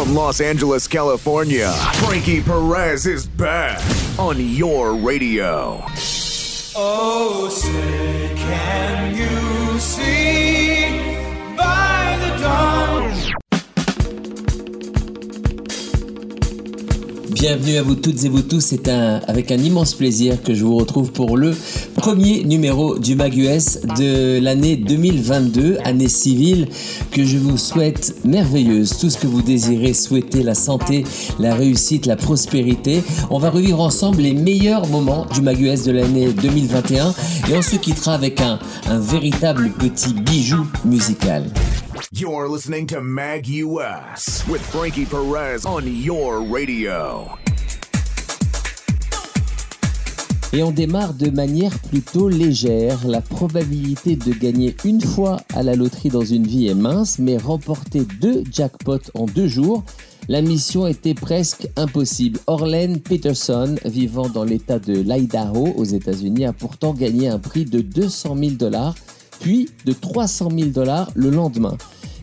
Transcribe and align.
From 0.00 0.14
Los 0.14 0.40
Angeles, 0.40 0.88
California, 0.88 1.70
Frankie 1.96 2.40
Perez 2.40 3.04
is 3.04 3.26
back 3.26 3.82
on 4.18 4.40
your 4.40 4.94
radio. 4.94 5.84
Oh, 6.74 7.50
say, 7.50 8.32
can 8.34 9.14
you 9.14 9.78
see 9.78 10.39
Bienvenue 17.40 17.78
à 17.78 17.82
vous 17.82 17.94
toutes 17.94 18.22
et 18.24 18.28
vous 18.28 18.42
tous, 18.42 18.60
c'est 18.60 18.86
un, 18.90 19.22
avec 19.26 19.50
un 19.50 19.56
immense 19.56 19.94
plaisir 19.94 20.42
que 20.42 20.52
je 20.52 20.62
vous 20.62 20.76
retrouve 20.76 21.10
pour 21.10 21.38
le 21.38 21.56
premier 21.96 22.44
numéro 22.44 22.98
du 22.98 23.14
Mag 23.14 23.34
US 23.34 23.78
de 23.96 24.38
l'année 24.38 24.76
2022, 24.76 25.78
année 25.82 26.08
civile, 26.08 26.68
que 27.10 27.24
je 27.24 27.38
vous 27.38 27.56
souhaite 27.56 28.14
merveilleuse, 28.26 28.98
tout 28.98 29.08
ce 29.08 29.16
que 29.16 29.26
vous 29.26 29.40
désirez, 29.40 29.94
souhaiter 29.94 30.42
la 30.42 30.54
santé, 30.54 31.04
la 31.38 31.54
réussite, 31.54 32.04
la 32.04 32.16
prospérité. 32.16 33.02
On 33.30 33.38
va 33.38 33.48
revivre 33.48 33.80
ensemble 33.80 34.20
les 34.20 34.34
meilleurs 34.34 34.86
moments 34.88 35.24
du 35.32 35.40
Mag 35.40 35.58
US 35.58 35.84
de 35.84 35.92
l'année 35.92 36.28
2021 36.34 37.14
et 37.48 37.56
on 37.56 37.62
se 37.62 37.76
quittera 37.76 38.12
avec 38.12 38.42
un, 38.42 38.58
un 38.86 38.98
véritable 38.98 39.70
petit 39.78 40.12
bijou 40.12 40.66
musical. 40.84 41.44
You're 42.12 42.48
listening 42.48 42.86
to 42.88 43.00
Mag 43.02 43.46
US 43.46 44.46
with 44.48 44.62
Frankie 44.62 45.04
Perez 45.04 45.66
on 45.66 45.86
your 45.86 46.40
radio. 46.40 47.28
Et 50.52 50.62
on 50.62 50.70
démarre 50.70 51.14
de 51.14 51.30
manière 51.30 51.78
plutôt 51.78 52.28
légère. 52.28 53.06
La 53.06 53.20
probabilité 53.20 54.16
de 54.16 54.32
gagner 54.32 54.74
une 54.84 55.00
fois 55.00 55.42
à 55.54 55.62
la 55.62 55.74
loterie 55.76 56.08
dans 56.08 56.24
une 56.24 56.46
vie 56.46 56.68
est 56.68 56.74
mince, 56.74 57.18
mais 57.18 57.36
remporter 57.36 58.06
deux 58.20 58.44
jackpots 58.50 59.10
en 59.14 59.26
deux 59.26 59.46
jours, 59.46 59.84
la 60.28 60.42
mission 60.42 60.86
était 60.86 61.14
presque 61.14 61.68
impossible. 61.76 62.40
Orlen 62.46 63.00
Peterson, 63.00 63.76
vivant 63.84 64.28
dans 64.28 64.44
l'état 64.44 64.78
de 64.78 64.94
l'Idaho 64.94 65.68
aux 65.76 65.84
États-Unis, 65.84 66.46
a 66.46 66.52
pourtant 66.52 66.94
gagné 66.94 67.28
un 67.28 67.38
prix 67.38 67.64
de 67.64 67.80
200 67.80 68.36
000 68.36 68.50
dollars, 68.52 68.94
puis 69.38 69.68
de 69.84 69.92
300 69.92 70.48
000 70.50 70.70
dollars 70.70 71.10
le 71.14 71.30
lendemain. 71.30 71.76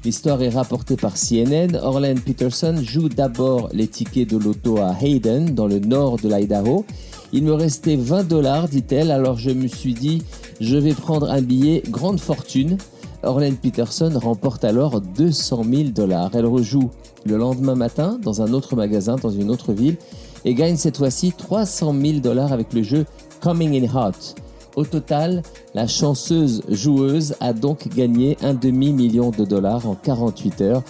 L'histoire 0.05 0.41
est 0.41 0.49
rapportée 0.49 0.95
par 0.95 1.15
CNN. 1.15 1.75
Orlen 1.81 2.19
Peterson 2.19 2.75
joue 2.81 3.09
d'abord 3.09 3.69
les 3.73 3.87
tickets 3.87 4.29
de 4.29 4.37
l'auto 4.37 4.77
à 4.77 4.95
Hayden, 5.01 5.53
dans 5.53 5.67
le 5.67 5.79
nord 5.79 6.17
de 6.17 6.29
l'Idaho. 6.29 6.85
Il 7.33 7.43
me 7.43 7.53
restait 7.53 7.97
20 7.97 8.23
dollars, 8.23 8.69
dit-elle, 8.69 9.11
alors 9.11 9.37
je 9.37 9.49
me 9.49 9.67
suis 9.67 9.93
dit, 9.93 10.21
je 10.61 10.77
vais 10.77 10.93
prendre 10.93 11.29
un 11.29 11.41
billet 11.41 11.83
grande 11.89 12.19
fortune. 12.19 12.77
Orlen 13.23 13.57
Peterson 13.57 14.11
remporte 14.15 14.63
alors 14.63 15.01
200 15.01 15.63
000 15.69 15.83
dollars. 15.89 16.31
Elle 16.35 16.45
rejoue 16.45 16.89
le 17.25 17.35
lendemain 17.35 17.75
matin 17.75 18.19
dans 18.23 18.41
un 18.41 18.53
autre 18.53 18.75
magasin, 18.75 19.17
dans 19.17 19.31
une 19.31 19.49
autre 19.49 19.73
ville, 19.73 19.97
et 20.45 20.53
gagne 20.53 20.77
cette 20.77 20.97
fois-ci 20.97 21.33
300 21.37 21.93
000 21.99 22.19
dollars 22.19 22.53
avec 22.53 22.71
le 22.73 22.83
jeu 22.83 23.05
Coming 23.41 23.83
in 23.83 23.93
Hot. 23.93 24.35
Au 24.77 24.85
total, 24.85 25.41
la 25.73 25.87
chanceuse 25.87 26.61
joueuse 26.69 27.35
a 27.39 27.51
donc 27.51 27.87
gagné 27.95 28.37
un 28.43 28.53
demi-million 28.53 29.31
de 29.31 29.43
dollars 29.43 29.89
en 29.89 29.95
48 29.95 30.61
heures. 30.61 30.83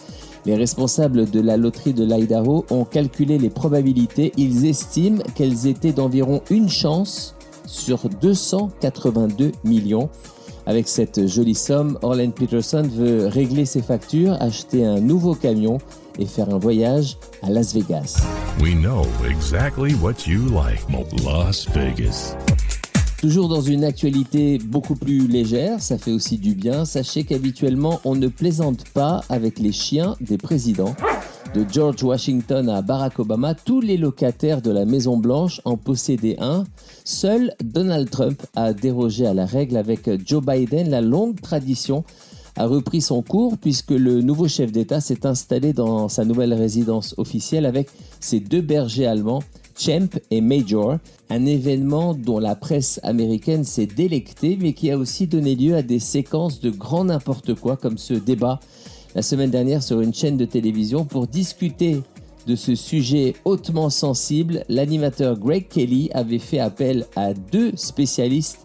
Les 0.46 0.56
responsables 0.56 1.30
de 1.30 1.40
la 1.40 1.56
loterie 1.56 1.94
de 1.94 2.04
l'Idaho 2.04 2.66
ont 2.70 2.84
calculé 2.84 3.38
les 3.38 3.50
probabilités. 3.50 4.34
Ils 4.36 4.66
estiment 4.66 5.24
qu'elles 5.36 5.68
étaient 5.68 5.94
d'environ 5.94 6.42
une 6.50 6.68
chance 6.68 7.34
sur 7.66 8.10
282 8.10 9.54
millions. 9.64 10.10
Avec 10.66 10.90
cette 10.90 11.26
jolie 11.26 11.56
somme, 11.56 11.98
Orlen 12.02 12.34
Peterson 12.34 12.84
veut 12.94 13.28
régler 13.28 13.66
ses 13.66 13.82
factures, 13.82 14.34
acheter 14.42 14.86
un 14.86 15.00
nouveau 15.00 15.34
camion 15.34 15.78
et 16.20 16.26
faire 16.26 16.54
un 16.54 16.58
voyage 16.58 17.18
à 17.42 17.50
Las 17.50 17.74
Vegas. 17.74 18.22
Las 21.24 21.70
Vegas. 21.74 22.36
Toujours 23.20 23.50
dans 23.50 23.62
une 23.62 23.84
actualité 23.84 24.60
beaucoup 24.60 24.94
plus 24.94 25.28
légère, 25.28 25.82
ça 25.82 25.98
fait 25.98 26.12
aussi 26.12 26.38
du 26.38 26.54
bien. 26.54 26.86
Sachez 26.86 27.24
qu'habituellement, 27.24 28.00
on 28.06 28.16
ne 28.16 28.28
plaisante 28.28 28.88
pas 28.90 29.24
avec 29.28 29.58
les 29.58 29.72
chiens 29.72 30.16
des 30.22 30.38
présidents. 30.38 30.96
De 31.56 31.66
George 31.68 32.04
Washington 32.04 32.70
à 32.70 32.84
Barack 32.84 33.18
Obama, 33.18 33.56
tous 33.56 33.82
les 33.82 33.98
locataires 33.98 34.62
de 34.62 34.70
la 34.70 34.86
Maison 34.86 35.18
Blanche 35.18 35.62
en 35.66 35.78
possédaient 35.78 36.38
un. 36.40 36.66
Seul 37.06 37.56
Donald 37.64 38.08
Trump 38.12 38.44
a 38.56 38.74
dérogé 38.74 39.26
à 39.26 39.34
la 39.34 39.48
règle 39.48 39.78
avec 39.78 40.08
Joe 40.24 40.46
Biden. 40.46 40.92
La 40.92 41.02
longue 41.02 41.42
tradition 41.42 42.04
a 42.56 42.68
repris 42.68 43.02
son 43.02 43.24
cours 43.24 43.58
puisque 43.58 43.92
le 43.92 44.22
nouveau 44.22 44.48
chef 44.48 44.72
d'État 44.72 45.02
s'est 45.02 45.26
installé 45.26 45.74
dans 45.74 46.08
sa 46.08 46.24
nouvelle 46.24 46.54
résidence 46.54 47.16
officielle 47.18 47.66
avec 47.66 47.90
ses 48.20 48.40
deux 48.40 48.62
bergers 48.62 49.08
allemands, 49.08 49.42
Champ 49.78 50.10
et 50.32 50.42
Major, 50.42 50.98
un 51.30 51.46
événement 51.46 52.14
dont 52.14 52.40
la 52.40 52.56
presse 52.56 53.00
américaine 53.04 53.64
s'est 53.64 53.86
délectée, 53.86 54.58
mais 54.60 54.74
qui 54.74 54.92
a 54.92 54.98
aussi 54.98 55.28
donné 55.28 55.56
lieu 55.56 55.76
à 55.76 55.82
des 55.82 56.00
séquences 56.00 56.60
de 56.60 56.70
grand 56.70 57.06
n'importe 57.06 57.54
quoi, 57.54 57.78
comme 57.78 57.98
ce 57.98 58.14
débat 58.14 58.60
la 59.16 59.22
semaine 59.22 59.50
dernière 59.50 59.84
sur 59.84 60.02
une 60.02 60.14
chaîne 60.14 60.38
de 60.38 60.46
télévision 60.46 61.06
pour 61.06 61.28
discuter 61.28 62.02
de 62.46 62.56
ce 62.56 62.76
sujet 62.76 63.36
hautement 63.46 63.90
sensible. 63.90 64.64
L'animateur 64.70 65.38
Greg 65.38 65.68
Kelly 65.68 66.10
avait 66.14 66.40
fait 66.40 66.60
appel 66.60 67.06
à 67.16 67.34
deux 67.34 67.72
spécialistes 67.76 68.60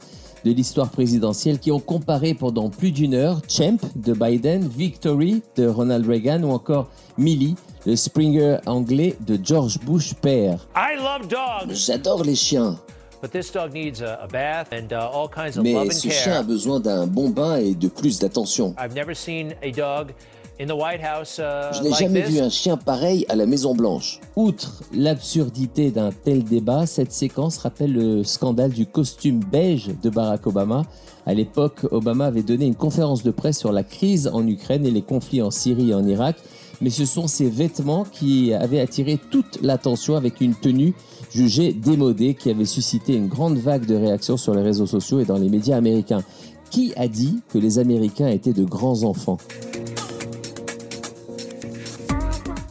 de 0.44 0.53
l'histoire 0.53 0.91
présidentielle 0.91 1.59
qui 1.59 1.71
ont 1.71 1.81
comparé 1.81 2.34
pendant 2.34 2.69
plus 2.69 2.91
d'une 2.91 3.15
heure 3.15 3.43
Champ 3.49 3.79
de 3.97 4.12
Biden, 4.12 4.67
Victory 4.67 5.43
de 5.56 5.67
Ronald 5.67 6.06
Reagan 6.06 6.43
ou 6.43 6.50
encore 6.50 6.91
Millie 7.19 7.55
le 7.87 7.97
Springer 7.97 8.59
anglais 8.66 9.16
de 9.26 9.38
George 9.43 9.78
Bush 9.81 10.15
père. 10.15 10.66
I 10.76 10.97
love 10.97 11.28
dogs, 11.28 11.75
J'adore 11.75 12.22
les 12.25 12.34
chiens, 12.37 12.78
but 13.20 13.31
this 13.31 13.50
dog 13.53 13.72
needs 13.72 14.03
a, 14.03 14.19
a 14.22 14.26
bath 14.28 14.69
and 14.72 14.93
uh, 14.93 15.10
all 15.12 15.28
kinds 15.28 15.56
of 15.59 15.65
mais 15.65 15.75
love 15.75 15.87
and 15.87 15.93
ce 15.93 16.09
chien 16.09 16.32
a 16.32 16.34
care. 16.37 16.44
besoin 16.44 16.81
d'un 16.81 17.06
bon 17.06 17.31
bain 17.31 17.56
et 17.56 17.75
de 17.75 17.88
plus 17.88 18.19
d'attention. 18.19 18.75
I've 18.78 18.94
never 18.94 19.15
seen 19.15 19.54
a 19.62 19.70
dog 19.70 20.12
in 20.60 20.66
the 20.66 20.78
White 20.78 21.00
House 21.03 21.38
uh, 21.38 21.75
Je 21.76 21.82
n'ai 21.82 21.93
jamais 21.93 22.20
vu 22.22 22.38
un 22.41 22.50
chien 22.50 22.76
pareil 22.76 23.26
à 23.28 23.34
la 23.34 23.47
Maison 23.47 23.75
Blanche. 23.75 24.20
Outre 24.37 24.82
l'absurdité 24.94 25.91
d'un 25.91 26.10
tel 26.12 26.44
débat, 26.44 26.87
cette 26.87 27.12
séquence 27.12 27.59
rappelle 27.59 27.93
le 27.93 28.22
scandale 28.22 28.70
du 28.70 28.87
costume 28.87 29.41
beige 29.41 29.91
de 30.03 30.10
Barack 30.10 30.47
Obama. 30.47 30.82
À 31.26 31.34
l'époque, 31.34 31.87
Obama 31.91 32.26
avait 32.26 32.43
donné 32.43 32.66
une 32.66 32.75
conférence 32.75 33.22
de 33.22 33.31
presse 33.31 33.59
sur 33.59 33.72
la 33.72 33.82
crise 33.82 34.28
en 34.32 34.47
Ukraine 34.47 34.84
et 34.87 34.91
les 34.91 35.03
conflits 35.03 35.43
en 35.43 35.50
Syrie 35.50 35.91
et 35.91 35.94
en 35.94 36.06
Irak. 36.06 36.37
Mais 36.82 36.91
ce 36.91 37.06
sont 37.06 37.28
ces 37.28 37.48
vêtements 37.48 38.04
qui 38.04 38.53
avaient 38.53 38.81
attiré 38.81 39.16
toute 39.31 39.62
l'attention 39.62 40.16
avec 40.16 40.41
une 40.41 40.56
tenue 40.56 40.94
jugée 41.31 41.72
démodée 41.72 42.34
qui 42.34 42.50
avait 42.50 42.65
suscité 42.65 43.15
une 43.15 43.28
grande 43.28 43.56
vague 43.56 43.87
de 43.87 43.94
réactions 43.94 44.37
sur 44.37 44.53
les 44.53 44.62
réseaux 44.62 44.87
sociaux 44.87 45.20
et 45.20 45.25
dans 45.25 45.38
les 45.38 45.48
médias 45.48 45.76
américains. 45.76 46.25
Qui 46.70 46.93
a 46.97 47.06
dit 47.06 47.38
que 47.50 47.59
les 47.59 47.78
Américains 47.78 48.26
étaient 48.26 48.53
de 48.53 48.65
grands 48.65 49.04
enfants? 49.04 49.38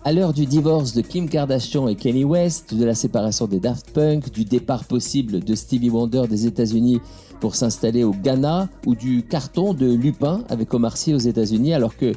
À 0.04 0.12
l'heure 0.12 0.34
du 0.34 0.46
divorce 0.46 0.94
de 0.94 1.02
Kim 1.02 1.30
Kardashian 1.30 1.88
et 1.88 1.96
Kanye 1.96 2.26
West, 2.26 2.74
de 2.74 2.84
la 2.84 2.96
séparation 2.96 3.48
des 3.48 3.62
Daft 3.62 3.92
Punk, 3.92 4.30
du 4.32 4.44
départ 4.44 4.84
possible 4.84 5.40
de 5.40 5.56
Stevie 5.56 5.90
Wonder 5.90 6.24
des 6.28 6.48
États-Unis 6.48 7.00
pour 7.40 7.56
s'installer 7.56 8.04
au 8.04 8.12
Ghana, 8.12 8.68
ou 8.86 8.94
du 8.94 9.24
carton 9.24 9.74
de 9.74 9.86
Lupin 9.86 10.44
avec 10.50 10.74
Omar 10.74 10.98
Sy 10.98 11.14
aux 11.14 11.20
États-Unis, 11.20 11.74
alors 11.74 11.96
que 11.96 12.14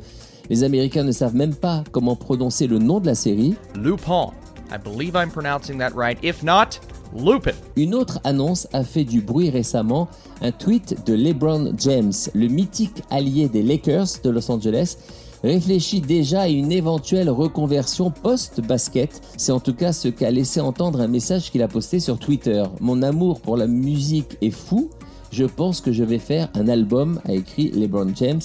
les 0.50 0.65
Américains 0.65 1.05
ne 1.05 1.12
savent 1.12 1.34
même 1.34 1.55
pas 1.55 1.84
comment 1.93 2.16
prononcer 2.16 2.66
le 2.66 2.78
nom 2.78 3.00
de 3.00 3.06
la 3.06 3.15
série, 3.15 3.55
Lupin. 3.75 4.31
I 4.71 4.78
believe 4.82 5.15
I'm 5.15 5.31
pronouncing 5.31 5.78
that 5.78 5.93
right. 5.94 6.19
If 6.22 6.43
not, 6.43 6.81
Lupin. 7.16 7.53
Une 7.77 7.94
autre 7.94 8.21
annonce 8.25 8.66
a 8.72 8.82
fait 8.82 9.05
du 9.05 9.21
bruit 9.21 9.50
récemment, 9.50 10.09
un 10.41 10.50
tweet 10.50 11.06
de 11.06 11.15
LeBron 11.15 11.72
James, 11.78 12.12
le 12.34 12.49
mythique 12.49 13.03
allié 13.10 13.49
des 13.49 13.62
Lakers 13.62 14.06
de 14.22 14.31
Los 14.31 14.50
Angeles, 14.50 14.97
réfléchit 15.44 16.00
déjà 16.00 16.43
à 16.43 16.49
une 16.49 16.72
éventuelle 16.72 17.28
reconversion 17.31 18.11
post-basket. 18.11 19.20
C'est 19.37 19.52
en 19.52 19.61
tout 19.61 19.75
cas 19.75 19.93
ce 19.93 20.08
qu'a 20.08 20.31
laissé 20.31 20.61
entendre 20.61 21.00
un 21.00 21.06
message 21.06 21.50
qu'il 21.50 21.62
a 21.62 21.69
posté 21.69 22.00
sur 22.00 22.19
Twitter. 22.19 22.64
Mon 22.81 23.02
amour 23.02 23.41
pour 23.41 23.56
la 23.56 23.67
musique 23.67 24.38
est 24.41 24.50
fou. 24.50 24.88
Je 25.31 25.44
pense 25.44 25.81
que 25.81 25.93
je 25.93 26.02
vais 26.02 26.19
faire 26.19 26.49
un 26.55 26.69
album, 26.69 27.20
a 27.26 27.35
écrit 27.35 27.70
LeBron 27.70 28.12
James. 28.14 28.41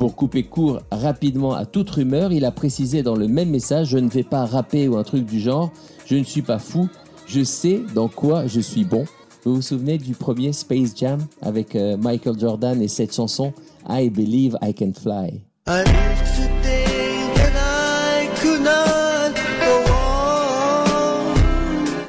Pour 0.00 0.16
couper 0.16 0.44
court 0.44 0.80
rapidement 0.90 1.52
à 1.52 1.66
toute 1.66 1.90
rumeur, 1.90 2.32
il 2.32 2.46
a 2.46 2.50
précisé 2.50 3.02
dans 3.02 3.16
le 3.16 3.28
même 3.28 3.50
message 3.50 3.88
Je 3.88 3.98
ne 3.98 4.08
vais 4.08 4.22
pas 4.22 4.46
rapper 4.46 4.88
ou 4.88 4.96
un 4.96 5.02
truc 5.02 5.26
du 5.26 5.38
genre. 5.38 5.70
Je 6.06 6.16
ne 6.16 6.24
suis 6.24 6.40
pas 6.40 6.58
fou. 6.58 6.88
Je 7.26 7.44
sais 7.44 7.82
dans 7.94 8.08
quoi 8.08 8.46
je 8.46 8.60
suis 8.60 8.84
bon. 8.84 9.04
Vous 9.44 9.56
vous 9.56 9.62
souvenez 9.62 9.98
du 9.98 10.14
premier 10.14 10.54
Space 10.54 10.96
Jam 10.96 11.20
avec 11.42 11.76
euh, 11.76 11.98
Michael 11.98 12.40
Jordan 12.40 12.80
et 12.80 12.88
cette 12.88 13.14
chanson 13.14 13.52
I 13.90 14.08
Believe 14.08 14.56
I 14.62 14.72
Can 14.72 14.92
Fly? 14.98 15.42
I. 15.68 15.84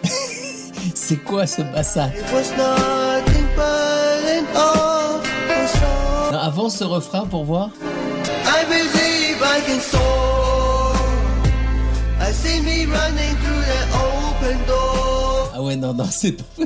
C'est 0.95 1.21
quoi 1.25 1.45
ce 1.45 1.61
bassin 1.61 2.09
Avance 6.51 6.79
ce 6.79 6.83
refrain 6.83 7.25
pour 7.25 7.45
voir. 7.45 7.69
I 8.45 8.65
believe 8.65 9.41
I 9.41 9.61
can 9.65 9.79
soar. 9.79 10.93
I 12.19 12.33
running 12.87 13.35
through 13.37 13.63
that 13.71 13.87
open 13.95 14.57
door. 14.67 15.49
Ah 15.53 15.61
ouais, 15.61 15.77
non, 15.77 15.93
non, 15.93 16.03
c'est 16.11 16.33
pas... 16.33 16.65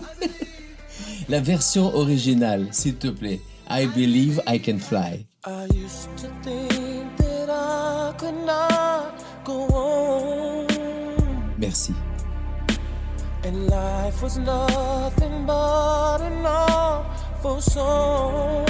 La 1.29 1.39
version 1.39 1.93
originale, 1.95 2.67
s'il 2.71 2.95
te 2.95 3.09
plaît. 3.09 3.39
I 3.69 3.85
believe 3.85 4.41
I 4.47 4.59
can 4.59 4.79
fly. 4.79 5.27
I 5.45 5.67
used 5.75 6.09
to 6.17 6.29
think 6.41 7.15
that 7.17 7.51
I 7.51 8.11
could 8.17 8.43
not 8.43 9.23
go 9.43 9.67
on. 9.71 10.65
Merci. 11.59 11.93
And 13.43 13.67
life 13.67 14.23
was 14.23 14.39
nothing 14.39 15.45
but 15.45 16.21
an 16.21 16.43
awful 16.43 17.61
song. 17.61 18.65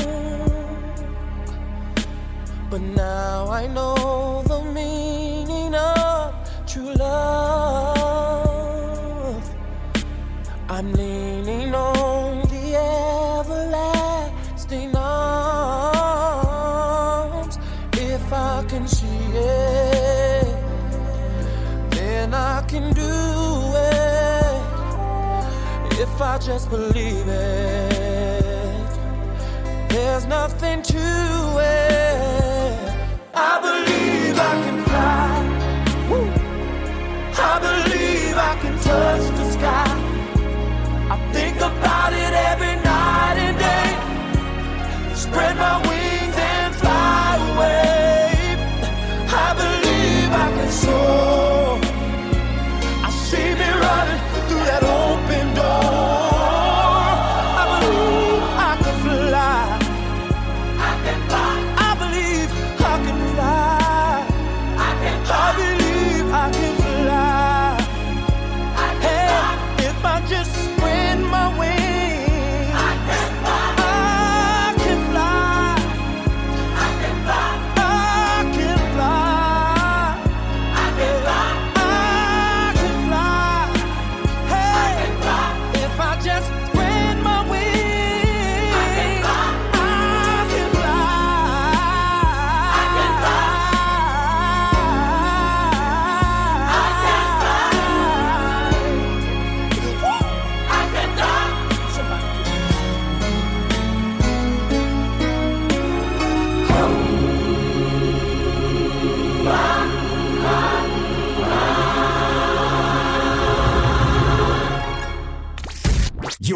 But 2.70 2.82
now 2.82 3.48
I 3.48 3.68
know 3.68 4.42
the 4.48 4.62
meaning 4.62 5.76
of 5.76 6.34
true 6.66 6.94
love. 6.94 8.26
I'm 10.68 10.92
leaning 10.94 11.76
on 11.76 12.42
the 12.50 12.76
everlasting 13.46 14.96
arms. 14.96 15.46
If 17.94 18.34
I 18.34 18.66
can 18.68 18.88
see 18.88 19.06
it, 19.36 20.48
then 21.92 22.34
I 22.34 22.64
can 22.68 22.92
do 22.94 23.74
it. 23.76 24.62
If 26.02 26.20
I 26.20 26.40
just 26.40 26.70
believe 26.72 27.28
it, 27.28 28.90
there's 29.90 30.26
nothing 30.26 30.82
to 30.82 30.98
it. 31.60 31.85
Touch 38.96 39.35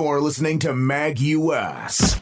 You're 0.09 0.21
listening 0.21 0.57
to 0.61 0.73
Mag 0.73 1.19
US. 1.21 2.19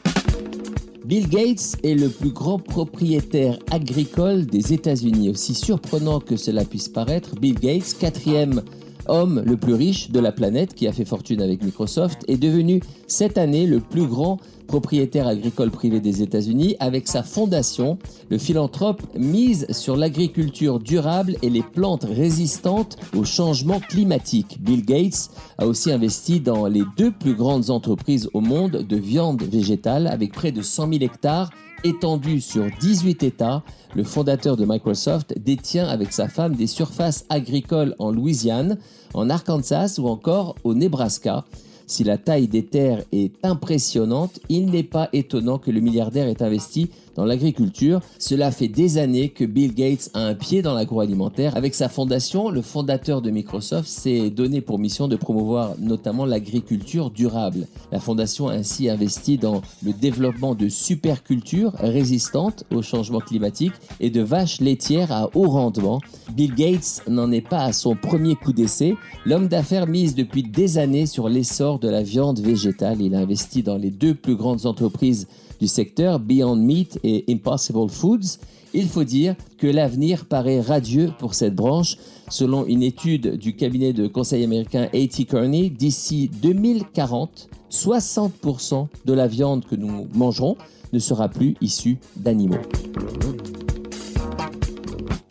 Bill 1.06 1.25
Gates 1.30 1.78
est 1.86 1.95
le 1.95 2.10
plus 2.10 2.31
grand 2.31 2.60
propriétaire 2.60 3.57
agricole 3.72 4.45
des 4.45 4.74
États-Unis. 4.74 5.30
Aussi 5.30 5.56
surprenant 5.56 6.19
que 6.19 6.36
cela 6.36 6.66
puisse 6.66 6.89
paraître, 6.89 7.36
Bill 7.36 7.57
Gates, 7.57 7.95
quatrième 7.98 8.62
homme 9.09 9.42
le 9.45 9.57
plus 9.57 9.74
riche 9.74 10.12
de 10.12 10.19
la 10.19 10.31
planète 10.31 10.74
qui 10.74 10.88
a 10.88 10.92
fait 10.92 11.06
fortune 11.06 11.42
avec 11.42 11.63
Microsoft, 11.63 12.24
est 12.27 12.38
devenu 12.38 12.81
cette 13.07 13.38
année 13.38 13.65
le 13.65 13.80
plus 13.80 14.06
grand 14.06 14.39
propriétaire 14.68 15.27
agricole 15.27 15.71
privé 15.71 16.00
des 16.00 16.21
États-Unis 16.21 16.75
avec 16.80 17.07
sa 17.07 17.24
fondation. 17.24 17.98
Le 18.30 18.38
philanthrope 18.38 19.01
mise 19.18 19.65
sur 19.71 19.95
l'agriculture 19.95 20.80
durable 20.80 21.38
et 21.42 21.50
les 21.50 21.63
plantes 21.63 22.04
résistantes 22.04 22.98
au 23.15 23.24
changement 23.24 23.80
climatique. 23.80 24.57
Bill 24.59 24.86
Gates 24.86 25.30
a 25.57 25.65
aussi 25.65 25.92
investi 25.92 26.39
dans 26.39 26.68
les 26.68 26.83
deux 26.98 27.12
plus 27.12 27.33
grandes 27.33 27.69
entreprises 27.69 28.30
au 28.33 28.42
monde 28.42 28.86
de 28.88 28.98
viande 28.98 29.42
végétale 29.42 30.07
avec 30.07 30.33
près 30.33 30.51
de 30.51 30.62
100 30.62 30.89
000 30.92 31.03
hectares 31.03 31.50
étendus 31.83 32.42
sur 32.42 32.65
18 32.80 33.24
États. 33.24 33.63
Le 33.95 34.03
fondateur 34.03 34.57
de 34.57 34.65
Microsoft 34.65 35.36
détient 35.39 35.88
avec 35.88 36.12
sa 36.12 36.27
femme 36.27 36.56
des 36.56 36.68
surfaces 36.68 37.25
agricoles 37.30 37.95
en 38.00 38.12
Louisiane, 38.12 38.77
en 39.13 39.30
Arkansas 39.30 39.98
ou 40.00 40.07
encore 40.07 40.56
au 40.63 40.74
Nebraska. 40.74 41.45
Si 41.86 42.04
la 42.04 42.18
taille 42.18 42.48
des 42.48 42.65
terres 42.65 43.04
est 43.12 43.33
impressionnante, 43.44 44.39
il 44.50 44.65
n'est 44.65 44.83
pas 44.83 45.09
étonnant 45.13 45.57
que 45.57 45.71
le 45.71 45.80
milliardaire 45.80 46.27
ait 46.27 46.44
investi 46.44 46.89
dans 47.17 47.25
l'agriculture. 47.25 47.99
Cela 48.19 48.51
fait 48.51 48.67
des 48.67 48.97
années 48.97 49.29
que 49.29 49.43
Bill 49.43 49.73
Gates 49.73 50.09
a 50.13 50.21
un 50.21 50.35
pied 50.35 50.61
dans 50.61 50.75
l'agroalimentaire. 50.75 51.57
Avec 51.57 51.75
sa 51.75 51.89
fondation, 51.89 52.49
le 52.49 52.61
fondateur 52.61 53.21
de 53.21 53.31
Microsoft 53.31 53.89
s'est 53.89 54.29
donné 54.29 54.61
pour 54.61 54.79
mission 54.79 55.07
de 55.07 55.15
promouvoir 55.15 55.73
notamment 55.79 56.25
l'agriculture 56.25 57.09
durable. 57.09 57.67
La 57.91 57.99
fondation 57.99 58.47
a 58.47 58.53
ainsi 58.53 58.87
investi 58.87 59.37
dans 59.37 59.61
le 59.83 59.93
développement 59.93 60.53
de 60.53 60.69
supercultures 60.69 61.73
résistantes 61.79 62.63
au 62.73 62.81
changement 62.81 63.19
climatique 63.19 63.73
et 63.99 64.11
de 64.11 64.21
vaches 64.21 64.61
laitières 64.61 65.11
à 65.11 65.29
haut 65.33 65.49
rendement. 65.49 65.99
Bill 66.35 66.53
Gates 66.53 67.01
n'en 67.07 67.31
est 67.31 67.41
pas 67.41 67.63
à 67.63 67.73
son 67.73 67.95
premier 67.95 68.35
coup 68.35 68.53
d'essai. 68.53 68.95
L'homme 69.25 69.47
d'affaires 69.47 69.88
mise 69.88 70.13
depuis 70.13 70.43
des 70.43 70.77
années 70.77 71.07
sur 71.07 71.29
l'essor 71.29 71.79
de 71.79 71.89
la 71.89 72.03
viande 72.03 72.39
végétale. 72.39 73.01
Il 73.01 73.15
a 73.15 73.19
investi 73.19 73.63
dans 73.63 73.77
les 73.77 73.89
deux 73.89 74.13
plus 74.13 74.36
grandes 74.36 74.67
entreprises 74.67 75.27
du 75.59 75.67
secteur, 75.67 76.19
Beyond 76.19 76.55
Meat 76.55 76.99
et 77.03 77.25
Impossible 77.29 77.89
Foods. 77.89 78.39
Il 78.73 78.87
faut 78.87 79.03
dire 79.03 79.35
que 79.57 79.67
l'avenir 79.67 80.25
paraît 80.25 80.61
radieux 80.61 81.11
pour 81.19 81.33
cette 81.33 81.55
branche. 81.55 81.97
Selon 82.29 82.65
une 82.65 82.83
étude 82.83 83.37
du 83.37 83.55
cabinet 83.55 83.93
de 83.93 84.07
conseil 84.07 84.43
américain 84.43 84.89
A.T. 84.93 85.25
Kearney, 85.25 85.69
d'ici 85.69 86.29
2040, 86.41 87.49
60% 87.71 88.87
de 89.05 89.13
la 89.13 89.27
viande 89.27 89.65
que 89.65 89.75
nous 89.75 90.07
mangerons 90.13 90.57
ne 90.93 90.99
sera 90.99 91.29
plus 91.29 91.55
issue 91.61 91.97
d'animaux. 92.15 92.57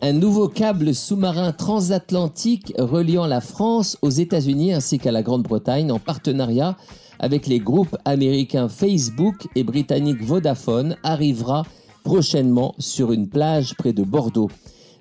Un 0.01 0.13
nouveau 0.13 0.47
câble 0.47 0.93
sous-marin 0.93 1.51
transatlantique 1.51 2.73
reliant 2.77 3.25
la 3.25 3.41
France 3.41 3.97
aux 4.01 4.09
États-Unis 4.09 4.73
ainsi 4.73 4.99
qu'à 4.99 5.11
la 5.11 5.23
Grande-Bretagne 5.23 5.91
en 5.91 5.99
partenariat 5.99 6.77
avec 7.19 7.47
les 7.47 7.59
groupes 7.59 7.97
américains 8.05 8.69
Facebook 8.69 9.47
et 9.55 9.63
britanniques 9.63 10.23
Vodafone 10.23 10.97
arrivera 11.03 11.63
prochainement 12.03 12.75
sur 12.79 13.11
une 13.11 13.27
plage 13.27 13.75
près 13.75 13.93
de 13.93 14.03
Bordeaux. 14.03 14.49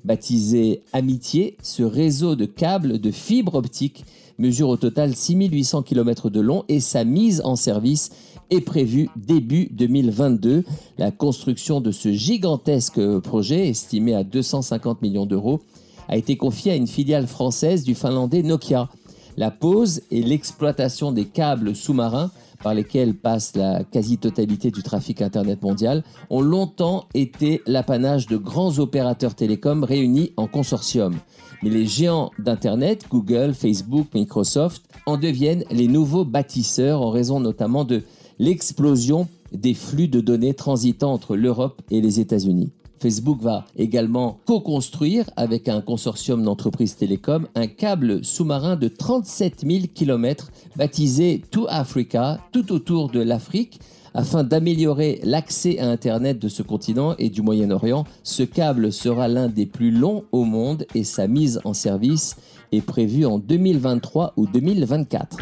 Baptisé 0.05 0.83
Amitié, 0.93 1.57
ce 1.63 1.83
réseau 1.83 2.37
de 2.37 2.45
câbles 2.45 3.01
de 3.01 3.11
fibre 3.11 3.57
optique 3.57 4.05
mesure 4.39 4.69
au 4.69 4.77
total 4.77 5.17
6800 5.17 5.83
km 5.83 6.31
de 6.31 6.41
long 6.41 6.65
et 6.69 6.81
sa 6.81 7.05
mise 7.05 7.41
en 7.45 7.57
service 7.57 8.11
est 8.51 8.61
prévue 8.61 9.09
début 9.17 9.69
2022. 9.73 10.65
La 10.99 11.11
construction 11.11 11.81
de 11.81 11.91
ce 11.91 12.13
gigantesque 12.13 13.01
projet, 13.21 13.69
estimé 13.69 14.15
à 14.15 14.25
250 14.25 15.03
millions 15.03 15.27
d'euros, 15.27 15.61
a 16.09 16.17
été 16.17 16.37
confiée 16.37 16.73
à 16.73 16.77
une 16.77 16.87
filiale 16.87 17.27
française 17.27 17.85
du 17.85 17.95
finlandais 17.95 18.43
Nokia. 18.43 18.89
La 19.37 19.51
pose 19.51 20.01
et 20.11 20.23
l'exploitation 20.23 21.13
des 21.13 21.27
câbles 21.27 21.77
sous-marins 21.77 22.31
par 22.63 22.73
lesquels 22.73 23.15
passe 23.15 23.55
la 23.55 23.85
quasi-totalité 23.85 24.71
du 24.71 24.83
trafic 24.83 25.21
Internet 25.21 25.63
mondial 25.63 26.05
ont 26.31 26.41
longtemps 26.41 27.07
été 27.13 27.61
l'apanage 27.67 28.27
de 28.29 28.39
grands 28.39 28.79
opérateurs 28.79 29.35
télécoms 29.35 29.85
réunis 29.85 30.33
en 30.39 30.47
consortium. 30.47 31.15
Mais 31.63 31.69
les 31.69 31.87
géants 31.87 32.31
d'Internet, 32.39 33.05
Google, 33.11 33.53
Facebook, 33.53 34.07
Microsoft, 34.15 34.85
en 35.05 35.19
deviennent 35.19 35.65
les 35.71 35.89
nouveaux 35.89 36.25
bâtisseurs 36.25 37.03
en 37.03 37.11
raison 37.11 37.39
notamment 37.39 37.85
de 37.85 38.05
l'explosion 38.39 39.29
des 39.53 39.75
flux 39.75 40.09
de 40.09 40.21
données 40.21 40.55
transitant 40.55 41.13
entre 41.13 41.37
l'Europe 41.37 41.83
et 41.91 42.01
les 42.01 42.21
États-Unis. 42.21 42.73
Facebook 42.99 43.41
va 43.41 43.65
également 43.77 44.39
co-construire 44.47 45.29
avec 45.37 45.69
un 45.69 45.81
consortium 45.81 46.43
d'entreprises 46.43 46.97
télécoms 46.97 47.47
un 47.55 47.67
câble 47.67 48.25
sous-marin 48.25 48.77
de 48.77 48.89
37 48.89 49.65
000 49.67 49.85
km 49.95 50.51
baptisé 50.77 51.43
To 51.51 51.67
Africa, 51.69 52.41
tout 52.53 52.73
autour 52.73 53.11
de 53.11 53.21
l'Afrique, 53.21 53.81
afin 54.15 54.45
d'améliorer 54.45 55.21
l'accès 55.23 55.79
à 55.79 55.91
Internet 55.91 56.39
de 56.39 56.49
ce 56.49 56.63
continent 56.63 57.15
et 57.19 57.29
du 57.29 57.43
Moyen-Orient. 57.43 58.05
Ce 58.23 58.43
câble 58.43 58.91
sera 58.91 59.29
l'un 59.29 59.49
des 59.49 59.67
plus 59.67 59.91
longs 59.91 60.25
au 60.33 60.45
monde 60.45 60.87
et 60.95 61.05
sa 61.05 61.29
mise 61.29 61.61
en 61.65 61.75
service 61.75 62.37
est 62.73 62.81
prévue 62.81 63.27
en 63.27 63.39
2023 63.39 64.33
ou 64.37 64.47
2024. 64.47 65.37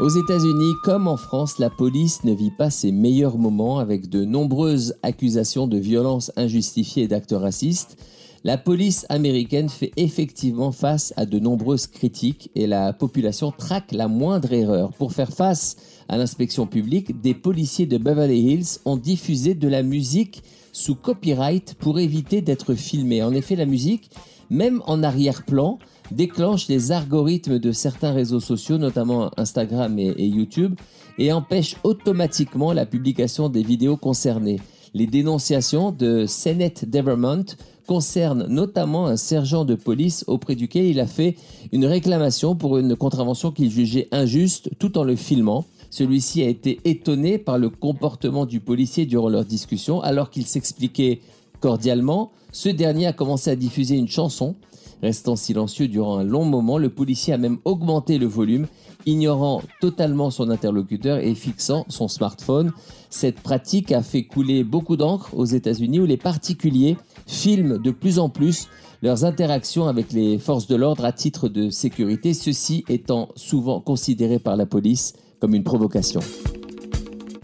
Aux 0.00 0.08
États-Unis, 0.08 0.74
comme 0.82 1.06
en 1.06 1.16
France, 1.16 1.60
la 1.60 1.70
police 1.70 2.24
ne 2.24 2.32
vit 2.32 2.50
pas 2.50 2.68
ses 2.68 2.90
meilleurs 2.90 3.38
moments 3.38 3.78
avec 3.78 4.08
de 4.08 4.24
nombreuses 4.24 4.96
accusations 5.04 5.68
de 5.68 5.78
violences 5.78 6.32
injustifiées 6.34 7.04
et 7.04 7.08
d'actes 7.08 7.34
racistes. 7.36 7.96
La 8.42 8.58
police 8.58 9.06
américaine 9.08 9.68
fait 9.68 9.92
effectivement 9.96 10.72
face 10.72 11.14
à 11.16 11.26
de 11.26 11.38
nombreuses 11.38 11.86
critiques 11.86 12.50
et 12.56 12.66
la 12.66 12.92
population 12.92 13.52
traque 13.52 13.92
la 13.92 14.08
moindre 14.08 14.52
erreur. 14.52 14.92
Pour 14.94 15.12
faire 15.12 15.32
face 15.32 15.76
à 16.08 16.18
l'inspection 16.18 16.66
publique, 16.66 17.20
des 17.20 17.34
policiers 17.34 17.86
de 17.86 17.96
Beverly 17.96 18.40
Hills 18.40 18.80
ont 18.84 18.96
diffusé 18.96 19.54
de 19.54 19.68
la 19.68 19.84
musique 19.84 20.42
sous 20.72 20.96
copyright 20.96 21.74
pour 21.74 22.00
éviter 22.00 22.42
d'être 22.42 22.74
filmés. 22.74 23.22
En 23.22 23.32
effet, 23.32 23.54
la 23.54 23.64
musique, 23.64 24.10
même 24.50 24.82
en 24.86 25.02
arrière-plan, 25.02 25.78
déclenche 26.10 26.68
les 26.68 26.92
algorithmes 26.92 27.58
de 27.58 27.72
certains 27.72 28.12
réseaux 28.12 28.40
sociaux, 28.40 28.78
notamment 28.78 29.30
Instagram 29.36 29.98
et, 29.98 30.26
YouTube, 30.26 30.74
et 31.18 31.32
empêche 31.32 31.76
automatiquement 31.84 32.72
la 32.72 32.86
publication 32.86 33.48
des 33.48 33.62
vidéos 33.62 33.96
concernées. 33.96 34.60
Les 34.94 35.06
dénonciations 35.06 35.90
de 35.90 36.24
Sennett 36.26 36.88
Devermont 36.88 37.44
concernent 37.86 38.46
notamment 38.46 39.06
un 39.06 39.16
sergent 39.16 39.64
de 39.64 39.74
police 39.74 40.24
auprès 40.26 40.54
duquel 40.54 40.86
il 40.86 41.00
a 41.00 41.06
fait 41.06 41.36
une 41.72 41.84
réclamation 41.84 42.54
pour 42.54 42.78
une 42.78 42.96
contravention 42.96 43.50
qu'il 43.50 43.70
jugeait 43.70 44.08
injuste 44.12 44.70
tout 44.78 44.96
en 44.96 45.04
le 45.04 45.16
filmant. 45.16 45.64
Celui-ci 45.90 46.42
a 46.42 46.48
été 46.48 46.80
étonné 46.84 47.38
par 47.38 47.58
le 47.58 47.68
comportement 47.68 48.46
du 48.46 48.60
policier 48.60 49.06
durant 49.06 49.28
leur 49.28 49.44
discussion 49.44 50.00
alors 50.00 50.30
qu'il 50.30 50.46
s'expliquait 50.46 51.20
cordialement. 51.60 52.32
Ce 52.54 52.68
dernier 52.68 53.06
a 53.06 53.12
commencé 53.12 53.50
à 53.50 53.56
diffuser 53.56 53.96
une 53.96 54.06
chanson 54.06 54.54
Restant 55.02 55.34
silencieux 55.34 55.88
durant 55.88 56.18
un 56.18 56.24
long 56.24 56.44
moment, 56.44 56.78
le 56.78 56.88
policier 56.88 57.34
a 57.34 57.36
même 57.36 57.58
augmenté 57.64 58.16
le 58.16 58.26
volume, 58.26 58.68
ignorant 59.06 59.60
totalement 59.80 60.30
son 60.30 60.50
interlocuteur 60.50 61.18
et 61.18 61.34
fixant 61.34 61.84
son 61.88 62.06
smartphone. 62.06 62.72
Cette 63.10 63.40
pratique 63.40 63.90
a 63.92 64.02
fait 64.02 64.22
couler 64.22 64.64
beaucoup 64.64 64.96
d'encre 64.96 65.28
aux 65.34 65.44
États-Unis 65.44 65.98
où 65.98 66.06
les 66.06 66.16
particuliers 66.16 66.96
filment 67.26 67.76
de 67.76 67.90
plus 67.90 68.18
en 68.18 68.28
plus 68.28 68.68
leurs 69.02 69.24
interactions 69.24 69.88
avec 69.88 70.12
les 70.12 70.38
forces 70.38 70.68
de 70.68 70.76
l'ordre 70.76 71.04
à 71.04 71.12
titre 71.12 71.48
de 71.48 71.70
sécurité, 71.70 72.32
ceci 72.32 72.84
étant 72.88 73.28
souvent 73.36 73.80
considéré 73.80 74.38
par 74.38 74.56
la 74.56 74.64
police 74.64 75.14
comme 75.40 75.54
une 75.54 75.64
provocation. 75.64 76.20